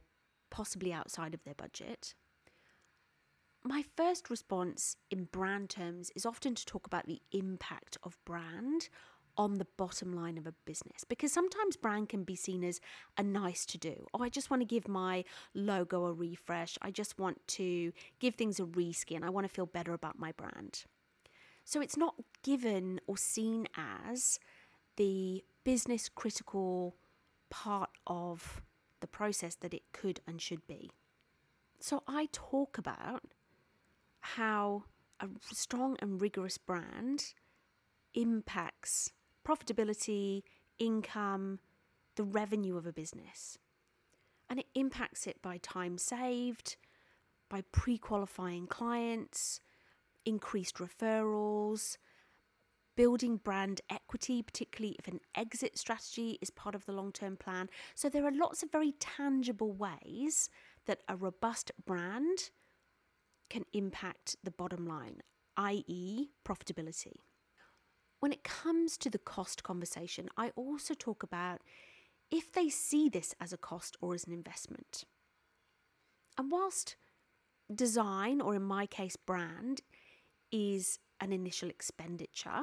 possibly 0.50 0.92
outside 0.92 1.34
of 1.34 1.42
their 1.44 1.54
budget, 1.54 2.14
my 3.64 3.82
first 3.96 4.28
response 4.28 4.96
in 5.10 5.24
brand 5.24 5.70
terms 5.70 6.10
is 6.14 6.26
often 6.26 6.54
to 6.54 6.66
talk 6.66 6.86
about 6.86 7.06
the 7.06 7.22
impact 7.32 7.96
of 8.02 8.18
brand 8.26 8.90
on 9.36 9.54
the 9.54 9.66
bottom 9.76 10.14
line 10.14 10.38
of 10.38 10.46
a 10.46 10.54
business 10.64 11.04
because 11.08 11.32
sometimes 11.32 11.76
brand 11.76 12.08
can 12.08 12.24
be 12.24 12.36
seen 12.36 12.62
as 12.62 12.80
a 13.18 13.22
nice 13.22 13.66
to 13.66 13.78
do. 13.78 14.06
Oh, 14.14 14.22
I 14.22 14.28
just 14.28 14.50
want 14.50 14.62
to 14.62 14.66
give 14.66 14.86
my 14.88 15.24
logo 15.54 16.04
a 16.06 16.12
refresh. 16.12 16.78
I 16.82 16.90
just 16.90 17.18
want 17.18 17.46
to 17.48 17.92
give 18.20 18.34
things 18.34 18.60
a 18.60 18.64
reskin. 18.64 19.22
I 19.22 19.30
want 19.30 19.46
to 19.46 19.52
feel 19.52 19.66
better 19.66 19.92
about 19.92 20.18
my 20.18 20.32
brand. 20.32 20.84
So 21.64 21.80
it's 21.80 21.96
not 21.96 22.14
given 22.42 23.00
or 23.06 23.16
seen 23.16 23.66
as 23.76 24.38
the 24.96 25.42
business 25.64 26.08
critical 26.08 26.94
part 27.50 27.90
of 28.06 28.62
the 29.00 29.06
process 29.06 29.54
that 29.56 29.74
it 29.74 29.82
could 29.92 30.20
and 30.26 30.40
should 30.40 30.66
be. 30.66 30.90
So 31.80 32.02
I 32.06 32.28
talk 32.32 32.78
about 32.78 33.22
how 34.20 34.84
a 35.20 35.28
strong 35.52 35.96
and 36.00 36.20
rigorous 36.20 36.58
brand 36.58 37.34
impacts 38.14 39.12
profitability, 39.46 40.42
income, 40.78 41.60
the 42.16 42.24
revenue 42.24 42.76
of 42.76 42.86
a 42.86 42.92
business. 42.92 43.58
And 44.48 44.58
it 44.58 44.66
impacts 44.74 45.26
it 45.26 45.40
by 45.42 45.58
time 45.58 45.98
saved, 45.98 46.76
by 47.48 47.62
pre 47.72 47.98
qualifying 47.98 48.66
clients, 48.66 49.60
increased 50.24 50.76
referrals, 50.76 51.96
building 52.96 53.36
brand 53.36 53.80
equity, 53.90 54.42
particularly 54.42 54.96
if 54.98 55.08
an 55.08 55.20
exit 55.34 55.78
strategy 55.78 56.38
is 56.40 56.50
part 56.50 56.74
of 56.74 56.84
the 56.86 56.92
long 56.92 57.12
term 57.12 57.36
plan. 57.36 57.68
So 57.94 58.08
there 58.08 58.26
are 58.26 58.32
lots 58.32 58.62
of 58.62 58.70
very 58.70 58.92
tangible 59.00 59.72
ways 59.72 60.48
that 60.86 61.02
a 61.08 61.16
robust 61.16 61.72
brand 61.84 62.50
can 63.50 63.64
impact 63.72 64.36
the 64.42 64.50
bottom 64.50 64.86
line, 64.86 65.22
i.e., 65.56 66.28
profitability. 66.46 67.14
When 68.24 68.32
it 68.32 68.42
comes 68.42 68.96
to 68.96 69.10
the 69.10 69.18
cost 69.18 69.62
conversation, 69.64 70.30
I 70.38 70.48
also 70.56 70.94
talk 70.94 71.22
about 71.22 71.60
if 72.30 72.50
they 72.50 72.70
see 72.70 73.10
this 73.10 73.34
as 73.38 73.52
a 73.52 73.58
cost 73.58 73.98
or 74.00 74.14
as 74.14 74.24
an 74.24 74.32
investment. 74.32 75.04
And 76.38 76.50
whilst 76.50 76.96
design, 77.70 78.40
or 78.40 78.54
in 78.54 78.62
my 78.62 78.86
case, 78.86 79.14
brand, 79.16 79.82
is 80.50 81.00
an 81.20 81.34
initial 81.34 81.68
expenditure, 81.68 82.62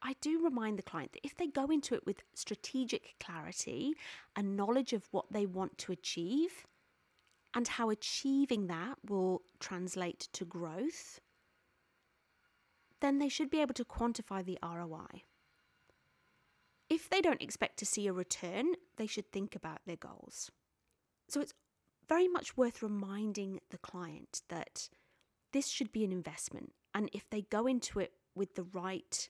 I 0.00 0.14
do 0.20 0.44
remind 0.44 0.78
the 0.78 0.84
client 0.84 1.10
that 1.14 1.26
if 1.26 1.36
they 1.36 1.48
go 1.48 1.66
into 1.66 1.96
it 1.96 2.06
with 2.06 2.22
strategic 2.34 3.16
clarity 3.18 3.94
and 4.36 4.56
knowledge 4.56 4.92
of 4.92 5.08
what 5.10 5.32
they 5.32 5.46
want 5.46 5.78
to 5.78 5.90
achieve 5.90 6.64
and 7.54 7.66
how 7.66 7.90
achieving 7.90 8.68
that 8.68 8.98
will 9.08 9.42
translate 9.58 10.28
to 10.32 10.44
growth, 10.44 11.18
then 13.02 13.18
they 13.18 13.28
should 13.28 13.50
be 13.50 13.60
able 13.60 13.74
to 13.74 13.84
quantify 13.84 14.44
the 14.44 14.58
ROI. 14.62 15.24
If 16.88 17.10
they 17.10 17.20
don't 17.20 17.42
expect 17.42 17.78
to 17.78 17.86
see 17.86 18.06
a 18.06 18.12
return, 18.12 18.74
they 18.96 19.06
should 19.06 19.30
think 19.32 19.54
about 19.54 19.80
their 19.86 19.96
goals. 19.96 20.50
So 21.28 21.40
it's 21.40 21.54
very 22.08 22.28
much 22.28 22.56
worth 22.56 22.82
reminding 22.82 23.60
the 23.70 23.78
client 23.78 24.42
that 24.48 24.88
this 25.52 25.68
should 25.68 25.92
be 25.92 26.04
an 26.04 26.12
investment. 26.12 26.72
And 26.94 27.10
if 27.12 27.28
they 27.28 27.42
go 27.42 27.66
into 27.66 27.98
it 27.98 28.12
with 28.34 28.54
the 28.54 28.64
right 28.64 29.28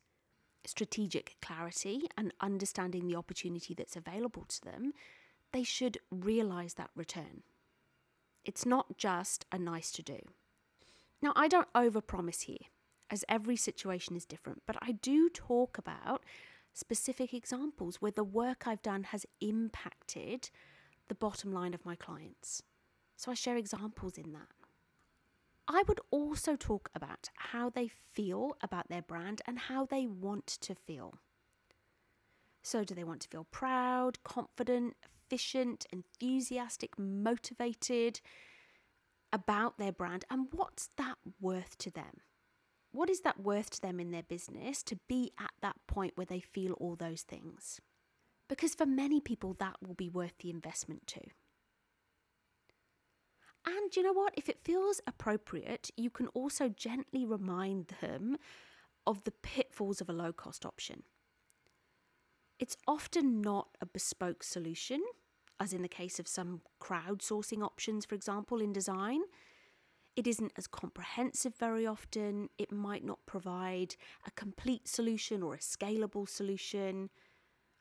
strategic 0.67 1.37
clarity 1.41 2.03
and 2.17 2.35
understanding 2.41 3.07
the 3.07 3.17
opportunity 3.17 3.75
that's 3.75 3.97
available 3.97 4.45
to 4.45 4.61
them, 4.65 4.93
they 5.53 5.63
should 5.63 5.99
realize 6.11 6.75
that 6.75 6.91
return. 6.95 7.43
It's 8.45 8.67
not 8.67 8.99
just 8.99 9.47
a 9.51 9.59
nice 9.59 9.93
to 9.93 10.03
do. 10.03 10.19
Now, 11.21 11.33
I 11.37 11.47
don't 11.47 11.73
overpromise 11.75 12.43
here 12.43 12.67
as 13.13 13.25
every 13.29 13.57
situation 13.57 14.17
is 14.17 14.25
different, 14.25 14.63
but 14.67 14.77
I 14.81 14.93
do 14.93 15.29
talk 15.29 15.77
about 15.77 16.25
specific 16.73 17.35
examples 17.35 18.01
where 18.01 18.11
the 18.11 18.25
work 18.25 18.67
I've 18.67 18.83
done 18.83 19.05
has 19.05 19.27
impacted 19.43 20.49
the 21.09 21.15
bottom 21.15 21.53
line 21.53 21.75
of 21.75 21.85
my 21.85 21.95
clients. 21.95 22.63
So 23.17 23.31
I 23.31 23.35
share 23.35 23.57
examples 23.57 24.17
in 24.17 24.33
that. 24.33 24.49
I 25.69 25.85
would 25.87 26.01
also 26.11 26.57
talk 26.57 26.91
about 26.95 27.29
how 27.37 27.69
they 27.69 27.87
feel 27.89 28.57
about 28.63 28.89
their 28.89 29.03
brand 29.03 29.43
and 29.47 29.59
how 29.59 29.85
they 29.85 30.07
want 30.07 30.47
to 30.47 30.75
feel. 30.75 31.19
So, 32.65 32.85
do 32.85 32.95
they 32.95 33.05
want 33.05 33.21
to 33.23 33.29
feel 33.29 33.47
proud, 33.51 34.23
confident, 34.23 34.95
efficient, 35.05 35.85
enthusiastic, 35.93 36.99
motivated 36.99 38.21
about 39.33 39.79
their 39.79 39.93
brand? 39.93 40.25
And 40.31 40.49
what's 40.53 40.91
that 40.97 41.17
worth 41.41 41.77
to 41.79 41.91
them? 41.91 42.23
What 42.93 43.11
is 43.11 43.21
that 43.21 43.41
worth 43.41 43.71
to 43.71 43.81
them 43.81 43.99
in 43.99 44.11
their 44.11 44.23
business 44.23 44.83
to 44.85 44.99
be 45.09 45.33
at 45.41 45.53
that 45.63 45.77
point 45.89 46.13
where 46.15 46.27
they 46.27 46.41
feel 46.41 46.73
all 46.75 46.95
those 46.95 47.23
things? 47.23 47.81
Because 48.49 48.75
for 48.75 48.87
many 48.87 49.21
people, 49.21 49.57
that 49.59 49.77
will 49.87 49.95
be 49.95 50.11
worth 50.11 50.35
the 50.39 50.51
investment 50.51 51.07
too. 51.07 51.31
And 53.67 53.95
you 53.95 54.03
know 54.03 54.13
what? 54.13 54.35
If 54.37 54.49
it 54.49 54.61
feels 54.61 55.01
appropriate, 55.07 55.91
you 55.97 56.11
can 56.11 56.27
also 56.29 56.69
gently 56.69 57.25
remind 57.25 57.95
them 58.01 58.37
of 59.07 59.25
the 59.25 59.31
pitfalls 59.31 60.01
of 60.01 60.09
a 60.09 60.13
low 60.13 60.33
cost 60.33 60.67
option. 60.67 61.05
It's 62.59 62.77
often 62.87 63.41
not 63.41 63.69
a 63.81 63.87
bespoke 63.87 64.43
solution, 64.43 65.03
as 65.59 65.73
in 65.73 65.83
the 65.83 65.89
case 65.89 66.19
of 66.19 66.29
some 66.29 66.61
crowdsourcing 66.81 67.63
options, 67.63 68.05
for 68.05 68.15
example, 68.15 68.61
in 68.61 68.73
design. 68.73 69.23
It 70.15 70.27
isn't 70.27 70.53
as 70.57 70.67
comprehensive 70.67 71.55
very 71.57 71.87
often. 71.87 72.51
It 72.59 72.71
might 72.71 73.05
not 73.05 73.25
provide 73.25 73.97
a 74.27 74.31
complete 74.33 74.87
solution 74.87 75.43
or 75.43 75.55
a 75.55 75.59
scalable 75.59 76.29
solution. 76.29 77.09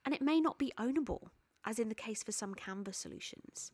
And 0.05 0.15
it 0.15 0.21
may 0.21 0.39
not 0.39 0.57
be 0.57 0.71
ownable, 0.79 1.27
as 1.65 1.77
in 1.77 1.89
the 1.89 1.95
case 1.95 2.23
for 2.23 2.31
some 2.31 2.55
Canva 2.55 2.95
solutions. 2.95 3.71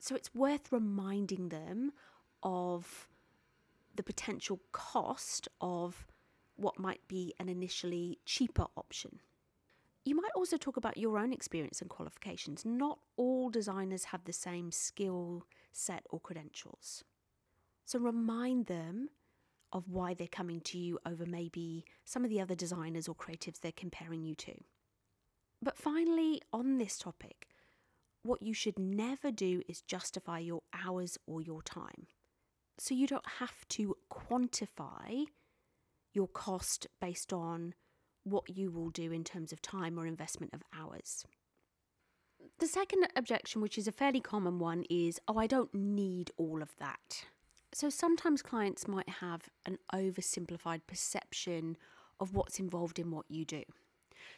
So 0.00 0.14
it's 0.14 0.34
worth 0.34 0.72
reminding 0.72 1.48
them 1.48 1.92
of 2.42 3.08
the 3.94 4.02
potential 4.02 4.60
cost 4.72 5.48
of 5.60 6.06
what 6.56 6.78
might 6.78 7.06
be 7.08 7.34
an 7.38 7.48
initially 7.48 8.18
cheaper 8.26 8.66
option. 8.76 9.20
You 10.04 10.16
might 10.16 10.32
also 10.34 10.56
talk 10.56 10.76
about 10.76 10.96
your 10.96 11.18
own 11.18 11.32
experience 11.32 11.80
and 11.80 11.90
qualifications. 11.90 12.64
Not 12.64 12.98
all 13.16 13.50
designers 13.50 14.04
have 14.04 14.24
the 14.24 14.32
same 14.32 14.70
skill 14.70 15.44
set 15.72 16.04
or 16.10 16.20
credentials. 16.20 17.04
So 17.86 18.00
remind 18.00 18.66
them 18.66 19.10
of 19.72 19.88
why 19.88 20.12
they're 20.12 20.26
coming 20.26 20.60
to 20.60 20.78
you 20.78 20.98
over 21.06 21.24
maybe 21.24 21.84
some 22.04 22.24
of 22.24 22.30
the 22.30 22.40
other 22.40 22.54
designers 22.54 23.08
or 23.08 23.14
creatives 23.14 23.60
they're 23.60 23.72
comparing 23.72 24.24
you 24.24 24.34
to. 24.34 24.54
But 25.62 25.78
finally, 25.78 26.42
on 26.52 26.78
this 26.78 26.98
topic, 26.98 27.46
what 28.22 28.42
you 28.42 28.52
should 28.52 28.78
never 28.78 29.30
do 29.30 29.62
is 29.68 29.80
justify 29.82 30.40
your 30.40 30.62
hours 30.74 31.16
or 31.26 31.40
your 31.40 31.62
time. 31.62 32.08
So 32.78 32.94
you 32.94 33.06
don't 33.06 33.28
have 33.38 33.66
to 33.70 33.96
quantify 34.12 35.26
your 36.12 36.28
cost 36.28 36.88
based 37.00 37.32
on 37.32 37.74
what 38.24 38.56
you 38.56 38.72
will 38.72 38.90
do 38.90 39.12
in 39.12 39.22
terms 39.22 39.52
of 39.52 39.62
time 39.62 39.98
or 39.98 40.06
investment 40.06 40.52
of 40.52 40.62
hours. 40.76 41.24
The 42.58 42.66
second 42.66 43.06
objection, 43.14 43.60
which 43.60 43.78
is 43.78 43.86
a 43.86 43.92
fairly 43.92 44.20
common 44.20 44.58
one, 44.58 44.84
is 44.90 45.20
oh, 45.28 45.38
I 45.38 45.46
don't 45.46 45.72
need 45.72 46.32
all 46.36 46.62
of 46.62 46.76
that. 46.78 47.24
So 47.72 47.90
sometimes 47.90 48.42
clients 48.42 48.88
might 48.88 49.08
have 49.08 49.48
an 49.66 49.78
oversimplified 49.92 50.82
perception 50.86 51.76
of 52.20 52.34
what's 52.34 52.58
involved 52.58 52.98
in 52.98 53.10
what 53.10 53.26
you 53.28 53.44
do. 53.44 53.62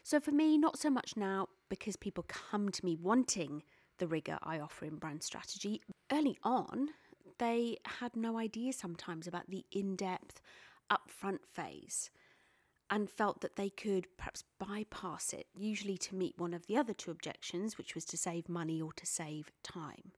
So 0.03 0.19
for 0.21 0.33
me, 0.33 0.59
not 0.59 0.79
so 0.79 0.91
much 0.91 1.17
now 1.17 1.49
because 1.69 1.97
people 1.97 2.25
come 2.27 2.71
to 2.71 2.85
me 2.85 2.97
wanting 2.97 3.63
the 3.99 4.07
rigor 4.07 4.39
I 4.43 4.59
offer 4.59 4.85
in 4.85 4.97
brand 4.97 5.23
strategy. 5.23 5.81
Early 6.13 6.39
on, 6.43 6.89
they 7.39 7.77
had 7.85 8.17
no 8.17 8.39
idea 8.39 8.73
sometimes 8.73 9.27
about 9.27 9.49
the 9.49 9.65
in 9.71 9.97
depth, 9.97 10.41
upfront 10.91 11.45
phase 11.47 12.11
and 12.91 13.11
felt 13.11 13.41
that 13.43 13.57
they 13.57 13.69
could 13.69 14.07
perhaps 14.17 14.45
bypass 14.59 15.33
it, 15.33 15.47
usually 15.55 15.99
to 15.99 16.15
meet 16.15 16.39
one 16.39 16.55
of 16.55 16.67
the 16.67 16.77
other 16.77 16.95
two 16.95 17.11
objections, 17.11 17.77
which 17.77 17.95
was 17.95 18.05
to 18.07 18.17
save 18.17 18.49
money 18.49 18.81
or 18.81 18.93
to 18.95 19.05
save 19.05 19.51
time. 19.63 20.13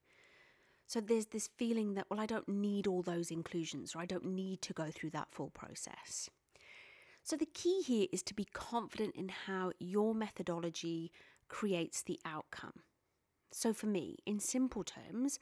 So 0.90 1.00
there's 1.00 1.26
this 1.26 1.48
feeling 1.57 1.94
that, 1.94 2.07
well, 2.11 2.18
I 2.18 2.26
don't 2.26 2.48
need 2.48 2.88
all 2.88 3.03
those 3.03 3.31
inclusions 3.31 3.94
or 3.94 4.00
I 4.00 4.07
don't 4.07 4.24
need 4.24 4.61
to 4.62 4.72
go 4.72 4.90
through 4.90 5.11
that 5.11 5.31
full 5.31 5.50
process. 5.50 6.29
So 7.22 7.37
the 7.37 7.46
key 7.46 7.83
here 7.83 8.09
is 8.12 8.24
to 8.24 8.35
be 8.35 8.48
confident 8.53 9.14
in 9.14 9.29
how 9.29 9.70
your 9.79 10.16
methodology 10.16 11.12
creates 11.46 12.03
the 12.03 12.18
outcome. 12.24 12.83
So 13.53 13.72
for 13.72 13.87
me, 13.87 14.16
in 14.26 14.40
simple 14.40 14.83
terms, 14.83 15.38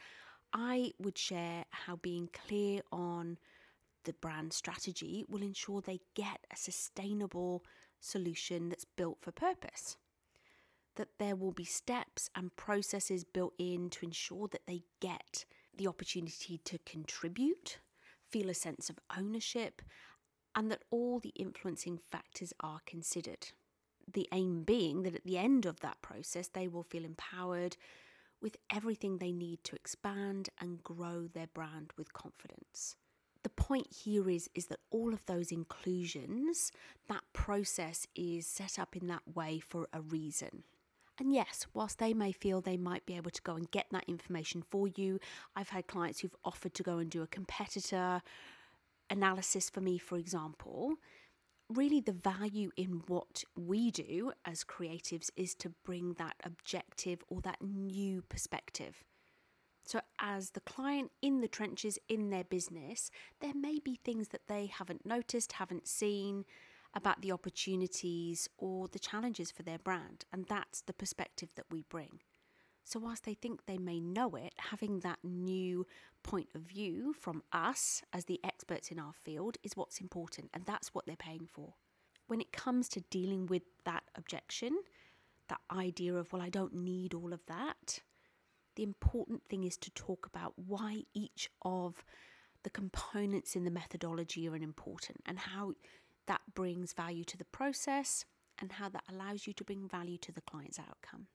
I 0.53 0.93
would 0.99 1.17
share 1.17 1.65
how 1.71 1.97
being 1.97 2.29
clear 2.47 2.83
on 2.93 3.39
the 4.05 4.13
brand 4.13 4.53
strategy 4.53 5.25
will 5.31 5.43
ensure 5.43 5.81
they 5.81 6.01
get 6.15 6.47
a 6.53 6.57
sustainable 6.57 7.65
solution 8.01 8.69
that's 8.69 8.85
built 8.85 9.17
for 9.23 9.33
purpose. 9.33 9.97
That 10.99 11.19
there 11.19 11.35
will 11.35 11.53
be 11.53 11.65
steps 11.65 12.29
and 12.35 12.55
processes 12.55 13.25
built 13.25 13.55
in 13.59 13.89
to 13.91 14.05
ensure 14.05 14.47
that 14.49 14.67
they 14.67 14.83
get 15.01 15.47
the 15.75 15.89
opportunity 15.89 16.61
to 16.65 16.79
contribute, 16.85 17.79
feel 18.29 18.51
a 18.51 18.55
sense 18.55 18.91
of 18.91 18.99
ownership, 19.17 19.81
and 20.55 20.71
that 20.71 20.83
all 20.91 21.19
the 21.19 21.33
influencing 21.37 21.99
factors 21.99 22.53
are 22.61 22.81
considered. 22.85 23.49
The 24.13 24.29
aim 24.33 24.65
being 24.65 25.03
that 25.05 25.15
at 25.15 25.25
the 25.25 25.39
end 25.39 25.65
of 25.65 25.81
that 25.81 26.03
process, 26.03 26.49
they 26.49 26.69
will 26.69 26.83
feel 26.83 27.05
empowered 27.05 27.79
with 28.43 28.57
everything 28.71 29.19
they 29.19 29.33
need 29.33 29.65
to 29.65 29.77
expand 29.77 30.51
and 30.61 30.83
grow 30.83 31.27
their 31.27 31.49
brand 31.49 31.93
with 31.97 32.13
confidence 32.13 32.97
the 33.43 33.63
point 33.63 33.87
here 34.05 34.29
is 34.29 34.51
is 34.55 34.67
that 34.67 34.81
all 34.91 35.15
of 35.15 35.25
those 35.27 35.51
inclusions 35.51 36.73
that 37.09 37.23
process 37.33 38.07
is 38.15 38.47
set 38.47 38.79
up 38.79 38.97
in 38.97 39.07
that 39.07 39.23
way 39.35 39.59
for 39.59 39.89
a 39.93 40.01
reason 40.01 40.65
and 41.19 41.33
yes, 41.33 41.67
whilst 41.75 41.99
they 41.99 42.15
may 42.15 42.33
feel 42.33 42.61
they 42.61 42.77
might 42.77 43.07
be 43.07 43.17
able 43.17 43.31
to 43.31 43.43
go 43.43 43.55
and 43.55 43.71
get 43.71 43.87
that 43.91 44.05
information 44.09 44.63
for 44.63 44.89
you, 44.89 45.19
I've 45.57 45.71
had 45.71 45.87
clients 45.87 46.21
who've 46.21 46.37
offered 46.45 46.75
to 46.75 46.83
go 46.83 46.99
and 46.99 47.11
do 47.11 47.23
a 47.23 47.27
competitor 47.27 48.23
analysis 49.11 49.71
for 49.71 49.81
me, 49.81 49.99
for 49.99 50.19
example. 50.19 50.95
Really, 51.69 52.01
the 52.01 52.13
value 52.13 52.71
in 52.77 53.03
what 53.09 53.45
we 53.57 53.91
do 53.91 54.33
as 54.45 54.65
creatives 54.65 55.31
is 55.37 55.55
to 55.57 55.75
bring 55.85 56.15
that 56.15 56.37
objective 56.45 57.23
or 57.29 57.41
that 57.43 57.61
new 57.61 58.23
perspective 58.23 59.05
so, 59.89 60.03
as 60.19 60.51
the 60.51 60.61
client 60.61 61.13
in 61.23 61.41
the 61.41 61.49
trenches 61.49 61.99
in 62.11 62.29
their 62.29 62.45
business, 62.45 63.11
there 63.41 63.55
may 63.55 63.79
be 63.79 63.95
things 63.95 64.29
that 64.29 64.47
they 64.47 64.67
haven't 64.67 65.07
noticed, 65.07 65.53
haven't 65.53 65.89
seen 65.89 66.45
about 66.95 67.21
the 67.21 67.33
opportunities 67.33 68.49
or 68.57 68.89
the 68.89 68.99
challenges 68.99 69.51
for 69.51 69.63
their 69.63 69.79
brand. 69.79 70.25
And 70.33 70.47
that's 70.47 70.81
the 70.83 70.93
perspective 70.93 71.51
that 71.57 71.67
we 71.71 71.83
bring. 71.83 72.21
So, 72.85 72.99
whilst 72.99 73.25
they 73.25 73.35
think 73.35 73.67
they 73.67 73.77
may 73.77 74.01
know 74.01 74.35
it, 74.35 74.55
having 74.57 75.01
that 75.01 75.19
new 75.23 75.87
point 76.23 76.49
of 76.55 76.63
view 76.63 77.13
from 77.13 77.43
us 77.53 78.03
as 78.15 78.25
the 78.25 78.41
experts 78.43 78.91
in 78.91 78.99
our 78.99 79.13
field 79.13 79.59
is 79.63 79.77
what's 79.77 80.01
important, 80.01 80.51
and 80.55 80.65
that's 80.65 80.95
what 80.95 81.05
they're 81.05 81.15
paying 81.15 81.47
for. 81.53 81.75
When 82.29 82.41
it 82.41 82.51
comes 82.51 82.89
to 82.91 83.03
dealing 83.11 83.47
with 83.47 83.63
that 83.85 84.05
objection, 84.17 84.79
that 85.49 85.61
idea 85.71 86.15
of, 86.15 86.33
well, 86.33 86.41
I 86.41 86.49
don't 86.49 86.75
need 86.75 87.13
all 87.13 87.35
of 87.35 87.45
that, 87.47 88.01
the 88.77 88.83
important 88.83 89.43
thing 89.49 89.65
is 89.65 89.77
to 89.79 89.91
talk 89.91 90.25
about 90.25 90.55
why 90.57 91.03
each 91.13 91.51
of 91.63 92.05
the 92.63 92.71
components 92.71 93.57
in 93.57 93.65
the 93.65 93.71
methodology 93.71 94.49
are 94.49 94.57
important 94.57 95.21
and 95.27 95.39
how 95.39 95.75
that 96.29 96.43
brings 96.55 96.93
value 96.93 97.25
to 97.25 97.37
the 97.37 97.45
process 97.45 98.25
and 98.61 98.73
how 98.73 98.89
that 98.89 99.05
allows 99.11 99.47
you 99.47 99.53
to 99.55 99.65
bring 99.65 99.89
value 99.89 100.19
to 100.19 100.33
the 100.33 100.41
client's 100.41 100.79
outcome. 100.79 101.27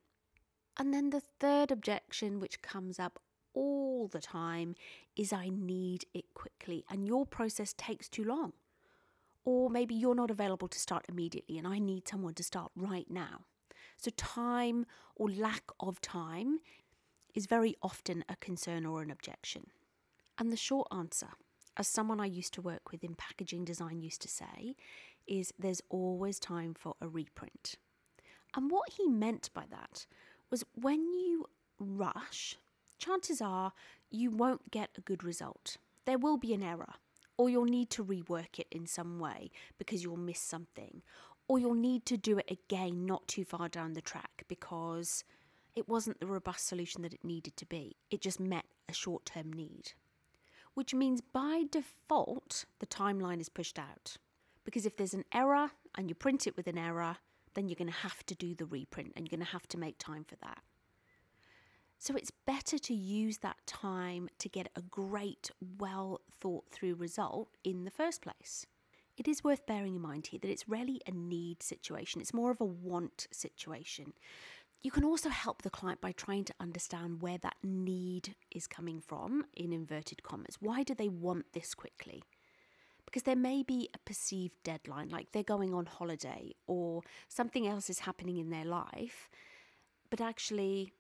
And 0.78 0.94
then 0.94 1.10
the 1.10 1.22
third 1.40 1.72
objection, 1.72 2.40
which 2.40 2.62
comes 2.62 3.00
up 3.00 3.20
all 3.54 4.08
the 4.08 4.22
time, 4.22 4.76
is 5.16 5.34
I 5.34 5.50
need 5.50 6.06
it 6.14 6.26
quickly 6.34 6.86
and 6.90 7.06
your 7.06 7.26
process 7.26 7.74
takes 7.78 8.08
too 8.08 8.24
long. 8.24 8.54
Or 9.46 9.70
maybe 9.70 9.94
you're 9.94 10.16
not 10.16 10.32
available 10.32 10.70
to 10.70 10.80
start 10.80 11.06
immediately 11.10 11.58
and 11.58 11.68
I 11.68 11.80
need 11.80 12.08
someone 12.08 12.34
to 12.36 12.44
start 12.44 12.72
right 12.76 13.10
now. 13.10 13.42
So, 13.98 14.12
time 14.16 14.86
or 15.16 15.30
lack 15.30 15.64
of 15.80 16.02
time 16.02 16.60
is 17.36 17.46
very 17.46 17.76
often 17.82 18.24
a 18.30 18.36
concern 18.38 18.86
or 18.86 19.02
an 19.02 19.12
objection. 19.12 19.68
And 20.38 20.52
the 20.52 20.58
short 20.58 20.88
answer, 20.92 21.30
as 21.78 21.88
someone 21.88 22.20
I 22.20 22.26
used 22.26 22.54
to 22.56 22.62
work 22.62 22.92
with 22.92 23.04
in 23.04 23.16
packaging 23.16 23.66
design 23.66 24.02
used 24.02 24.22
to 24.22 24.28
say, 24.28 24.76
is 25.28 25.54
there's 25.58 25.82
always 25.90 26.40
time 26.40 26.74
for 26.74 26.96
a 27.02 27.08
reprint. 27.08 27.76
And 28.56 28.70
what 28.70 28.90
he 28.92 29.08
meant 29.08 29.50
by 29.54 29.66
that 29.70 30.06
was 30.52 30.64
when 30.76 31.14
you 31.14 31.46
rush, 31.80 32.58
chances 33.00 33.42
are 33.42 33.74
you 34.12 34.30
won't 34.30 34.72
get 34.72 34.92
a 34.98 35.02
good 35.02 35.24
result. 35.24 35.78
There 36.06 36.20
will 36.20 36.38
be 36.38 36.54
an 36.54 36.64
error, 36.64 36.94
or 37.38 37.50
you'll 37.50 37.66
need 37.66 37.90
to 37.92 38.04
rework 38.04 38.60
it 38.60 38.68
in 38.72 38.86
some 38.86 39.20
way 39.20 39.50
because 39.78 40.04
you'll 40.04 40.18
miss 40.18 40.40
something, 40.40 41.02
or 41.48 41.58
you'll 41.58 41.74
need 41.74 42.06
to 42.06 42.18
do 42.18 42.38
it 42.38 42.52
again 42.52 43.06
not 43.06 43.28
too 43.28 43.44
far 43.44 43.70
down 43.70 43.94
the 43.94 44.02
track 44.02 44.44
because 44.48 45.24
it 45.76 45.90
wasn't 45.90 46.20
the 46.20 46.28
robust 46.28 46.68
solution 46.68 47.02
that 47.02 47.14
it 47.14 47.24
needed 47.24 47.58
to 47.58 47.66
be. 47.66 47.96
It 48.12 48.22
just 48.22 48.40
met 48.40 48.66
a 48.88 48.94
short 48.94 49.26
term 49.26 49.52
need. 49.52 49.94
Which 50.74 50.94
means 50.94 51.22
by 51.22 51.64
default, 51.70 52.66
the 52.80 52.88
timeline 52.88 53.40
is 53.40 53.50
pushed 53.50 53.78
out. 53.78 54.18
Because 54.66 54.86
if 54.86 54.98
there's 54.98 55.14
an 55.14 55.26
error 55.34 55.72
and 55.96 56.10
you 56.10 56.16
print 56.16 56.48
it 56.48 56.58
with 56.58 56.68
an 56.68 56.78
error, 56.78 57.18
then 57.54 57.68
you're 57.68 57.76
going 57.76 57.92
to 57.92 57.98
have 57.98 58.26
to 58.26 58.36
do 58.36 58.56
the 58.56 58.66
reprint 58.66 59.14
and 59.16 59.26
you're 59.26 59.38
going 59.38 59.46
to 59.46 59.52
have 59.52 59.68
to 59.68 59.78
make 59.78 59.98
time 59.98 60.24
for 60.24 60.36
that. 60.38 60.60
So 62.00 62.16
it's 62.16 62.32
better 62.32 62.78
to 62.78 62.94
use 62.94 63.38
that 63.40 63.58
time 63.66 64.28
to 64.40 64.50
get 64.50 64.70
a 64.76 64.82
great, 64.82 65.52
well 65.80 66.22
thought 66.42 66.66
through 66.70 66.96
result 66.96 67.50
in 67.64 67.86
the 67.86 67.92
first 67.92 68.22
place. 68.22 68.66
It 69.16 69.28
is 69.28 69.44
worth 69.44 69.66
bearing 69.66 69.96
in 69.96 70.02
mind 70.02 70.28
here 70.28 70.40
that 70.42 70.50
it's 70.50 70.68
rarely 70.68 71.00
a 71.08 71.12
need 71.12 71.62
situation, 71.62 72.20
it's 72.20 72.34
more 72.34 72.52
of 72.52 72.60
a 72.60 72.66
want 72.66 73.28
situation. 73.32 74.14
You 74.84 74.92
can 74.92 75.06
also 75.06 75.30
help 75.30 75.62
the 75.62 75.70
client 75.70 76.02
by 76.02 76.12
trying 76.12 76.44
to 76.44 76.54
understand 76.60 77.22
where 77.22 77.38
that 77.38 77.56
need 77.64 78.36
is 78.52 78.68
coming 78.68 79.00
from, 79.00 79.46
in 79.56 79.72
inverted 79.72 80.24
commas. 80.24 80.58
Why 80.60 80.84
do 80.84 80.94
they 80.94 81.08
want 81.08 81.54
this 81.54 81.74
quickly? 81.74 82.22
Because 83.06 83.24
there 83.24 83.36
may 83.36 83.64
be 83.64 83.90
a 83.94 84.00
perceived 84.00 84.56
deadline, 84.64 85.08
like 85.08 85.32
they're 85.32 85.44
going 85.44 85.74
on 85.74 85.86
holiday 85.86 86.52
or 86.68 87.02
something 87.30 87.66
else 87.66 87.90
is 87.90 88.00
happening 88.00 88.38
in 88.38 88.50
their 88.50 88.66
life, 88.66 89.30
but 90.10 90.20
actually 90.20 90.92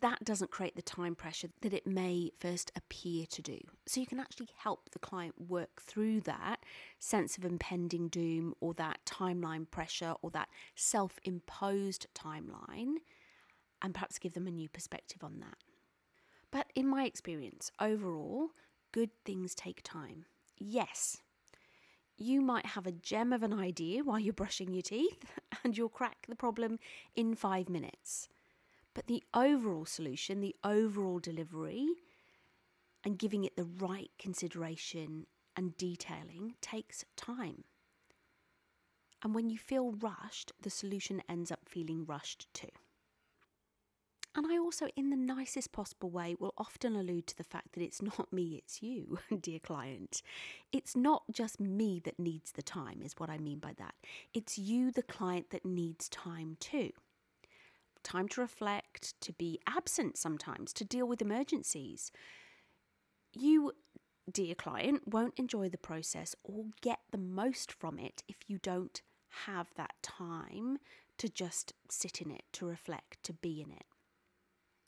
that 0.00 0.24
doesn't 0.24 0.50
create 0.50 0.76
the 0.76 0.82
time 0.82 1.14
pressure 1.14 1.48
that 1.62 1.72
it 1.72 1.86
may 1.86 2.30
first 2.38 2.70
appear 2.76 3.26
to 3.26 3.42
do. 3.42 3.58
So 3.86 4.00
you 4.00 4.06
can 4.06 4.20
actually 4.20 4.50
help 4.56 4.90
the 4.90 4.98
client 4.98 5.34
work 5.48 5.82
through 5.82 6.20
that 6.22 6.53
sense 6.98 7.36
of 7.36 7.44
impending 7.44 8.08
doom 8.08 8.54
or 8.60 8.74
that 8.74 9.00
timeline 9.04 9.70
pressure 9.70 10.14
or 10.22 10.30
that 10.30 10.48
self 10.74 11.18
imposed 11.24 12.06
timeline 12.14 12.96
and 13.82 13.94
perhaps 13.94 14.18
give 14.18 14.34
them 14.34 14.46
a 14.46 14.50
new 14.50 14.68
perspective 14.68 15.22
on 15.22 15.40
that. 15.40 15.58
But 16.50 16.70
in 16.74 16.86
my 16.86 17.04
experience, 17.04 17.70
overall, 17.80 18.50
good 18.92 19.10
things 19.24 19.54
take 19.54 19.82
time. 19.82 20.26
Yes, 20.58 21.18
you 22.16 22.40
might 22.40 22.66
have 22.66 22.86
a 22.86 22.92
gem 22.92 23.32
of 23.32 23.42
an 23.42 23.52
idea 23.52 24.04
while 24.04 24.20
you're 24.20 24.32
brushing 24.32 24.72
your 24.72 24.82
teeth 24.82 25.32
and 25.64 25.76
you'll 25.76 25.88
crack 25.88 26.26
the 26.28 26.36
problem 26.36 26.78
in 27.16 27.34
five 27.34 27.68
minutes. 27.68 28.28
But 28.94 29.08
the 29.08 29.24
overall 29.34 29.84
solution, 29.84 30.40
the 30.40 30.54
overall 30.62 31.18
delivery, 31.18 31.88
and 33.04 33.18
giving 33.18 33.44
it 33.44 33.56
the 33.56 33.64
right 33.64 34.10
consideration 34.18 35.26
and 35.56 35.76
detailing 35.76 36.54
takes 36.60 37.04
time. 37.16 37.64
And 39.22 39.34
when 39.34 39.48
you 39.48 39.58
feel 39.58 39.92
rushed, 39.92 40.52
the 40.60 40.70
solution 40.70 41.22
ends 41.28 41.50
up 41.50 41.60
feeling 41.66 42.04
rushed 42.04 42.46
too. 42.52 42.68
And 44.36 44.46
I 44.50 44.58
also, 44.58 44.88
in 44.96 45.10
the 45.10 45.16
nicest 45.16 45.70
possible 45.70 46.10
way, 46.10 46.34
will 46.38 46.54
often 46.58 46.96
allude 46.96 47.28
to 47.28 47.36
the 47.36 47.44
fact 47.44 47.72
that 47.72 47.82
it's 47.82 48.02
not 48.02 48.32
me, 48.32 48.56
it's 48.56 48.82
you, 48.82 49.18
dear 49.40 49.60
client. 49.60 50.22
It's 50.72 50.96
not 50.96 51.22
just 51.30 51.60
me 51.60 52.00
that 52.04 52.18
needs 52.18 52.52
the 52.52 52.62
time, 52.62 53.00
is 53.02 53.14
what 53.16 53.30
I 53.30 53.38
mean 53.38 53.60
by 53.60 53.74
that. 53.78 53.94
It's 54.32 54.58
you, 54.58 54.90
the 54.90 55.04
client, 55.04 55.50
that 55.50 55.64
needs 55.64 56.08
time 56.08 56.56
too. 56.58 56.90
Time 58.02 58.28
to 58.28 58.40
reflect, 58.40 59.18
to 59.20 59.32
be 59.32 59.60
absent 59.68 60.18
sometimes, 60.18 60.72
to 60.74 60.84
deal 60.84 61.06
with 61.06 61.22
emergencies. 61.22 62.10
You, 63.32 63.72
dear 64.30 64.54
client, 64.54 65.02
won't 65.06 65.38
enjoy 65.38 65.68
the 65.68 65.78
process 65.78 66.34
or 66.42 66.66
get 66.80 67.00
the 67.10 67.18
most 67.18 67.72
from 67.72 67.98
it 67.98 68.22
if 68.28 68.36
you 68.46 68.58
don't 68.58 69.02
have 69.46 69.68
that 69.76 69.94
time 70.02 70.78
to 71.18 71.28
just 71.28 71.72
sit 71.88 72.20
in 72.20 72.30
it, 72.30 72.44
to 72.52 72.66
reflect, 72.66 73.22
to 73.24 73.32
be 73.32 73.60
in 73.60 73.70
it. 73.70 73.84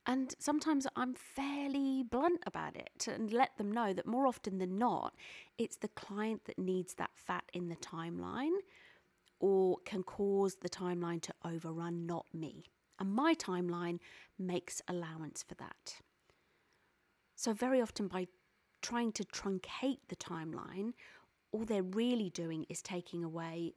And 0.06 0.34
sometimes 0.38 0.86
I'm 0.94 1.14
fairly 1.14 2.04
blunt 2.04 2.40
about 2.46 2.76
it 2.76 3.08
and 3.08 3.32
let 3.32 3.58
them 3.58 3.72
know 3.72 3.92
that 3.92 4.06
more 4.06 4.26
often 4.26 4.58
than 4.58 4.78
not, 4.78 5.14
it's 5.58 5.76
the 5.76 5.88
client 5.88 6.44
that 6.44 6.58
needs 6.58 6.94
that 6.94 7.10
fat 7.14 7.44
in 7.52 7.68
the 7.68 7.76
timeline 7.76 8.58
or 9.40 9.78
can 9.84 10.04
cause 10.04 10.56
the 10.56 10.68
timeline 10.68 11.20
to 11.22 11.34
overrun, 11.44 12.06
not 12.06 12.26
me. 12.32 12.70
And 13.00 13.12
my 13.12 13.34
timeline 13.34 13.98
makes 14.38 14.80
allowance 14.88 15.44
for 15.46 15.54
that. 15.56 15.96
So, 17.34 17.52
very 17.52 17.82
often, 17.82 18.08
by 18.08 18.28
trying 18.86 19.10
to 19.10 19.24
truncate 19.24 19.98
the 20.06 20.14
timeline, 20.14 20.92
all 21.50 21.64
they're 21.64 21.82
really 21.82 22.30
doing 22.30 22.64
is 22.68 22.80
taking 22.80 23.24
away 23.24 23.72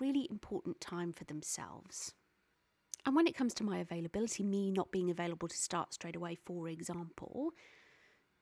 really 0.00 0.26
important 0.28 0.80
time 0.80 1.12
for 1.12 1.22
themselves. 1.24 2.14
And 3.06 3.14
when 3.14 3.28
it 3.28 3.36
comes 3.36 3.54
to 3.54 3.64
my 3.64 3.78
availability, 3.78 4.42
me 4.42 4.72
not 4.72 4.90
being 4.90 5.08
available 5.08 5.46
to 5.46 5.56
start 5.56 5.94
straight 5.94 6.16
away, 6.16 6.34
for 6.34 6.68
example, 6.68 7.52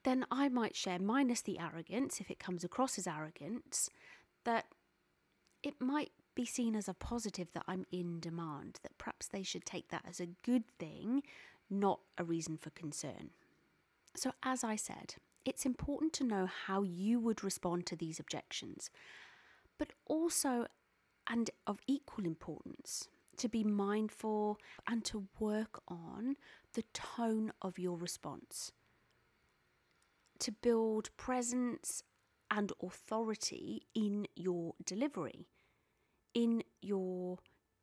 then 0.04 0.24
I 0.30 0.48
might 0.48 0.74
share, 0.74 0.98
minus 0.98 1.42
the 1.42 1.58
arrogance, 1.58 2.20
if 2.20 2.30
it 2.30 2.38
comes 2.38 2.64
across 2.64 2.96
as 2.98 3.06
arrogance, 3.06 3.90
that 4.44 4.64
it 5.62 5.74
might 5.78 6.12
be 6.34 6.46
seen 6.46 6.74
as 6.74 6.88
a 6.88 6.94
positive 6.94 7.48
that 7.52 7.64
I'm 7.68 7.84
in 7.92 8.18
demand, 8.18 8.78
that 8.82 8.96
perhaps 8.96 9.26
they 9.26 9.42
should 9.42 9.66
take 9.66 9.88
that 9.88 10.04
as 10.08 10.20
a 10.20 10.28
good 10.42 10.64
thing, 10.78 11.22
not 11.68 12.00
a 12.16 12.24
reason 12.24 12.56
for 12.56 12.70
concern. 12.70 13.30
So, 14.16 14.32
as 14.42 14.64
I 14.64 14.76
said, 14.76 15.16
it's 15.48 15.64
important 15.64 16.12
to 16.12 16.24
know 16.24 16.46
how 16.66 16.82
you 16.82 17.18
would 17.18 17.42
respond 17.42 17.86
to 17.86 17.96
these 17.96 18.20
objections, 18.20 18.90
but 19.78 19.94
also, 20.06 20.66
and 21.28 21.50
of 21.66 21.78
equal 21.86 22.26
importance, 22.26 23.08
to 23.38 23.48
be 23.48 23.64
mindful 23.64 24.58
and 24.86 25.04
to 25.06 25.26
work 25.40 25.80
on 25.88 26.36
the 26.74 26.84
tone 26.92 27.50
of 27.62 27.78
your 27.78 27.96
response, 27.96 28.72
to 30.38 30.52
build 30.52 31.08
presence 31.16 32.02
and 32.50 32.72
authority 32.82 33.86
in 33.94 34.26
your 34.36 34.74
delivery, 34.84 35.46
in 36.34 36.62
your 36.82 37.38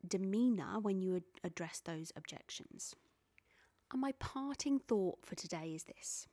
demeanour 0.08 0.80
when 0.80 1.02
you 1.02 1.24
address 1.44 1.82
those 1.84 2.12
objections. 2.16 2.96
And 3.92 4.02
my 4.02 4.12
parting 4.20 4.78
thought 4.78 5.26
for 5.26 5.34
today 5.34 5.72
is 5.74 5.86
this 5.86 6.28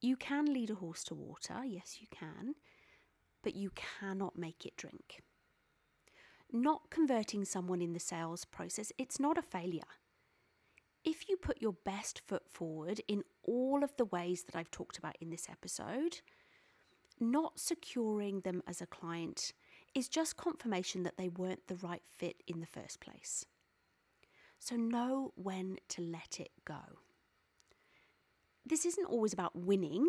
you 0.00 0.16
can 0.16 0.52
lead 0.52 0.70
a 0.70 0.74
horse 0.74 1.04
to 1.04 1.14
water, 1.14 1.64
yes, 1.64 1.98
you 2.00 2.06
can, 2.10 2.54
but 3.42 3.54
you 3.54 3.70
cannot 3.74 4.36
make 4.38 4.66
it 4.66 4.76
drink 4.76 5.22
not 6.52 6.90
converting 6.90 7.44
someone 7.44 7.82
in 7.82 7.92
the 7.92 8.00
sales 8.00 8.44
process, 8.44 8.92
it's 8.98 9.20
not 9.20 9.38
a 9.38 9.42
failure. 9.42 9.82
If 11.04 11.28
you 11.28 11.36
put 11.36 11.62
your 11.62 11.74
best 11.84 12.20
foot 12.26 12.48
forward 12.48 13.00
in 13.06 13.22
all 13.44 13.84
of 13.84 13.96
the 13.96 14.04
ways 14.04 14.44
that 14.44 14.56
I've 14.56 14.70
talked 14.70 14.98
about 14.98 15.16
in 15.20 15.30
this 15.30 15.48
episode, 15.50 16.20
not 17.20 17.58
securing 17.58 18.40
them 18.40 18.62
as 18.66 18.80
a 18.80 18.86
client 18.86 19.52
is 19.94 20.08
just 20.08 20.36
confirmation 20.36 21.04
that 21.04 21.16
they 21.16 21.28
weren't 21.28 21.68
the 21.68 21.76
right 21.76 22.02
fit 22.04 22.42
in 22.46 22.60
the 22.60 22.66
first 22.66 23.00
place. 23.00 23.44
So 24.58 24.76
know 24.76 25.32
when 25.36 25.76
to 25.90 26.02
let 26.02 26.40
it 26.40 26.50
go. 26.64 27.05
This 28.68 28.84
isn't 28.84 29.06
always 29.06 29.32
about 29.32 29.54
winning, 29.54 30.08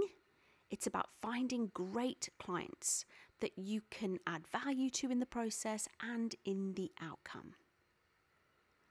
it's 0.71 0.87
about 0.87 1.13
finding 1.21 1.69
great 1.75 2.29
clients 2.39 3.05
that 3.39 3.51
you 3.55 3.83
can 3.91 4.17
add 4.25 4.47
value 4.47 4.89
to 4.89 5.11
in 5.11 5.19
the 5.19 5.27
process 5.27 5.87
and 6.01 6.33
in 6.43 6.73
the 6.73 6.91
outcome. 6.99 7.53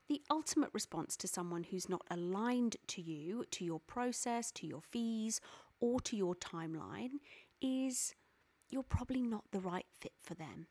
The 0.09 0.23
ultimate 0.31 0.71
response 0.73 1.17
to 1.17 1.27
someone 1.27 1.65
who's 1.65 1.89
not 1.89 2.07
aligned 2.09 2.77
to 2.87 3.03
you, 3.03 3.45
to 3.51 3.65
your 3.65 3.81
process, 3.81 4.53
to 4.53 4.69
your 4.69 4.81
fees, 4.81 5.41
or 5.81 5.99
to 6.03 6.17
your 6.17 6.37
timeline 6.37 7.19
is 7.61 8.15
you're 8.71 8.85
probably 8.85 9.21
not 9.21 9.51
the 9.51 9.61
right 9.61 9.87
fit 9.99 10.13
for 10.23 10.35
them. 10.35 10.69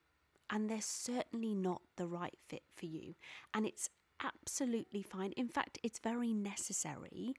And 0.50 0.70
they're 0.70 0.80
certainly 0.80 1.54
not 1.54 1.82
the 1.98 2.08
right 2.08 2.38
fit 2.48 2.64
for 2.74 2.86
you. 2.86 3.16
And 3.54 3.66
it's 3.66 3.90
absolutely 4.24 5.02
fine. 5.02 5.34
In 5.34 5.50
fact, 5.50 5.80
it's 5.84 6.00
very 6.00 6.32
necessary 6.32 7.36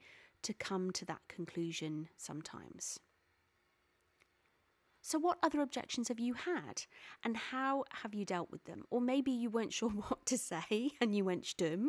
to 0.47 0.55
come 0.55 0.93
to 0.93 1.05
that 1.05 1.23
conclusion 1.29 2.09
sometimes. 2.17 3.01
So, 5.03 5.19
what 5.19 5.39
other 5.43 5.61
objections 5.61 6.09
have 6.09 6.21
you 6.21 6.35
had? 6.35 6.85
And 7.25 7.37
how 7.37 7.85
have 8.03 8.15
you 8.15 8.25
dealt 8.25 8.51
with 8.51 8.65
them? 8.65 8.85
Or 8.91 9.01
maybe 9.01 9.33
you 9.33 9.51
weren't 9.51 9.73
sure 9.73 9.91
what 10.09 10.25
to 10.27 10.39
say 10.39 10.93
and 11.01 11.15
you 11.15 11.25
went 11.25 11.45
stum. 11.45 11.89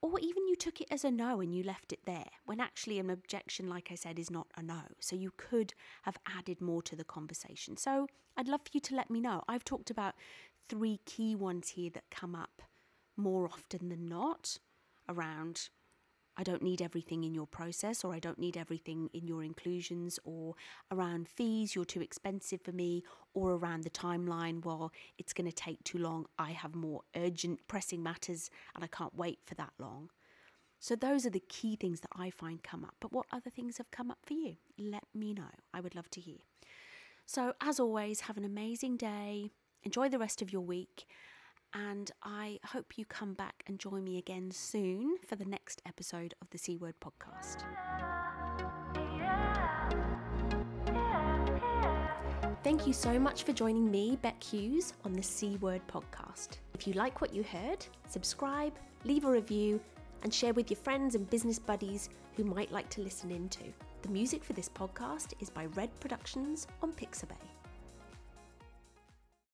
Or 0.00 0.18
even 0.20 0.46
you 0.46 0.56
took 0.56 0.80
it 0.80 0.88
as 0.90 1.04
a 1.04 1.10
no 1.10 1.40
and 1.40 1.52
you 1.54 1.62
left 1.64 1.92
it 1.92 2.00
there, 2.06 2.30
when 2.44 2.60
actually 2.60 2.98
an 2.98 3.10
objection, 3.10 3.68
like 3.68 3.88
I 3.90 3.96
said, 3.96 4.18
is 4.18 4.30
not 4.30 4.46
a 4.56 4.62
no. 4.62 4.82
So 5.00 5.16
you 5.16 5.32
could 5.36 5.74
have 6.02 6.16
added 6.36 6.60
more 6.60 6.82
to 6.82 6.94
the 6.94 7.04
conversation. 7.04 7.76
So 7.76 8.06
I'd 8.36 8.48
love 8.48 8.62
for 8.62 8.70
you 8.72 8.80
to 8.80 8.94
let 8.94 9.10
me 9.10 9.20
know. 9.20 9.42
I've 9.48 9.64
talked 9.64 9.90
about 9.90 10.14
three 10.68 11.00
key 11.04 11.34
ones 11.34 11.70
here 11.70 11.90
that 11.94 12.10
come 12.10 12.36
up 12.36 12.62
more 13.16 13.46
often 13.46 13.88
than 13.88 14.08
not 14.08 14.58
around 15.08 15.68
I 16.38 16.44
don't 16.44 16.62
need 16.62 16.80
everything 16.80 17.24
in 17.24 17.34
your 17.34 17.48
process, 17.48 18.04
or 18.04 18.14
I 18.14 18.20
don't 18.20 18.38
need 18.38 18.56
everything 18.56 19.10
in 19.12 19.26
your 19.26 19.42
inclusions, 19.42 20.20
or 20.22 20.54
around 20.92 21.26
fees, 21.26 21.74
you're 21.74 21.84
too 21.84 22.00
expensive 22.00 22.60
for 22.62 22.70
me, 22.70 23.02
or 23.34 23.54
around 23.54 23.82
the 23.82 23.90
timeline, 23.90 24.64
well, 24.64 24.92
it's 25.18 25.32
going 25.32 25.50
to 25.50 25.54
take 25.54 25.82
too 25.82 25.98
long. 25.98 26.26
I 26.38 26.52
have 26.52 26.76
more 26.76 27.02
urgent, 27.16 27.66
pressing 27.66 28.04
matters, 28.04 28.50
and 28.76 28.84
I 28.84 28.86
can't 28.86 29.16
wait 29.16 29.40
for 29.42 29.56
that 29.56 29.72
long. 29.80 30.10
So, 30.78 30.94
those 30.94 31.26
are 31.26 31.30
the 31.30 31.42
key 31.48 31.74
things 31.74 32.00
that 32.02 32.12
I 32.14 32.30
find 32.30 32.62
come 32.62 32.84
up. 32.84 32.94
But 33.00 33.12
what 33.12 33.26
other 33.32 33.50
things 33.50 33.78
have 33.78 33.90
come 33.90 34.08
up 34.08 34.18
for 34.24 34.34
you? 34.34 34.58
Let 34.78 35.04
me 35.12 35.34
know. 35.34 35.50
I 35.74 35.80
would 35.80 35.96
love 35.96 36.08
to 36.10 36.20
hear. 36.20 36.38
So, 37.26 37.54
as 37.60 37.80
always, 37.80 38.20
have 38.22 38.36
an 38.36 38.44
amazing 38.44 38.96
day. 38.96 39.50
Enjoy 39.82 40.08
the 40.08 40.20
rest 40.20 40.40
of 40.40 40.52
your 40.52 40.62
week 40.62 41.04
and 41.74 42.10
I 42.22 42.58
hope 42.64 42.96
you 42.96 43.04
come 43.04 43.34
back 43.34 43.62
and 43.66 43.78
join 43.78 44.04
me 44.04 44.18
again 44.18 44.50
soon 44.50 45.18
for 45.26 45.36
the 45.36 45.44
next 45.44 45.82
episode 45.86 46.34
of 46.40 46.50
the 46.50 46.58
C 46.58 46.76
Word 46.76 46.94
podcast. 47.00 47.64
Thank 52.64 52.86
you 52.86 52.92
so 52.92 53.18
much 53.18 53.44
for 53.44 53.52
joining 53.52 53.90
me, 53.90 54.18
Bec 54.20 54.42
Hughes, 54.42 54.92
on 55.04 55.12
the 55.12 55.22
C 55.22 55.56
Word 55.56 55.82
podcast. 55.88 56.58
If 56.74 56.86
you 56.86 56.92
like 56.94 57.20
what 57.20 57.32
you 57.32 57.42
heard, 57.42 57.84
subscribe, 58.08 58.74
leave 59.04 59.24
a 59.24 59.30
review, 59.30 59.80
and 60.22 60.32
share 60.34 60.52
with 60.52 60.70
your 60.70 60.78
friends 60.78 61.14
and 61.14 61.28
business 61.30 61.58
buddies 61.58 62.10
who 62.36 62.44
might 62.44 62.72
like 62.72 62.88
to 62.90 63.00
listen 63.00 63.30
in. 63.30 63.38
into. 63.42 63.72
The 64.02 64.08
music 64.10 64.44
for 64.44 64.52
this 64.52 64.68
podcast 64.68 65.32
is 65.40 65.50
by 65.50 65.66
Red 65.66 65.90
Productions 65.98 66.66
on 66.82 66.92
Pixabay. 66.92 67.47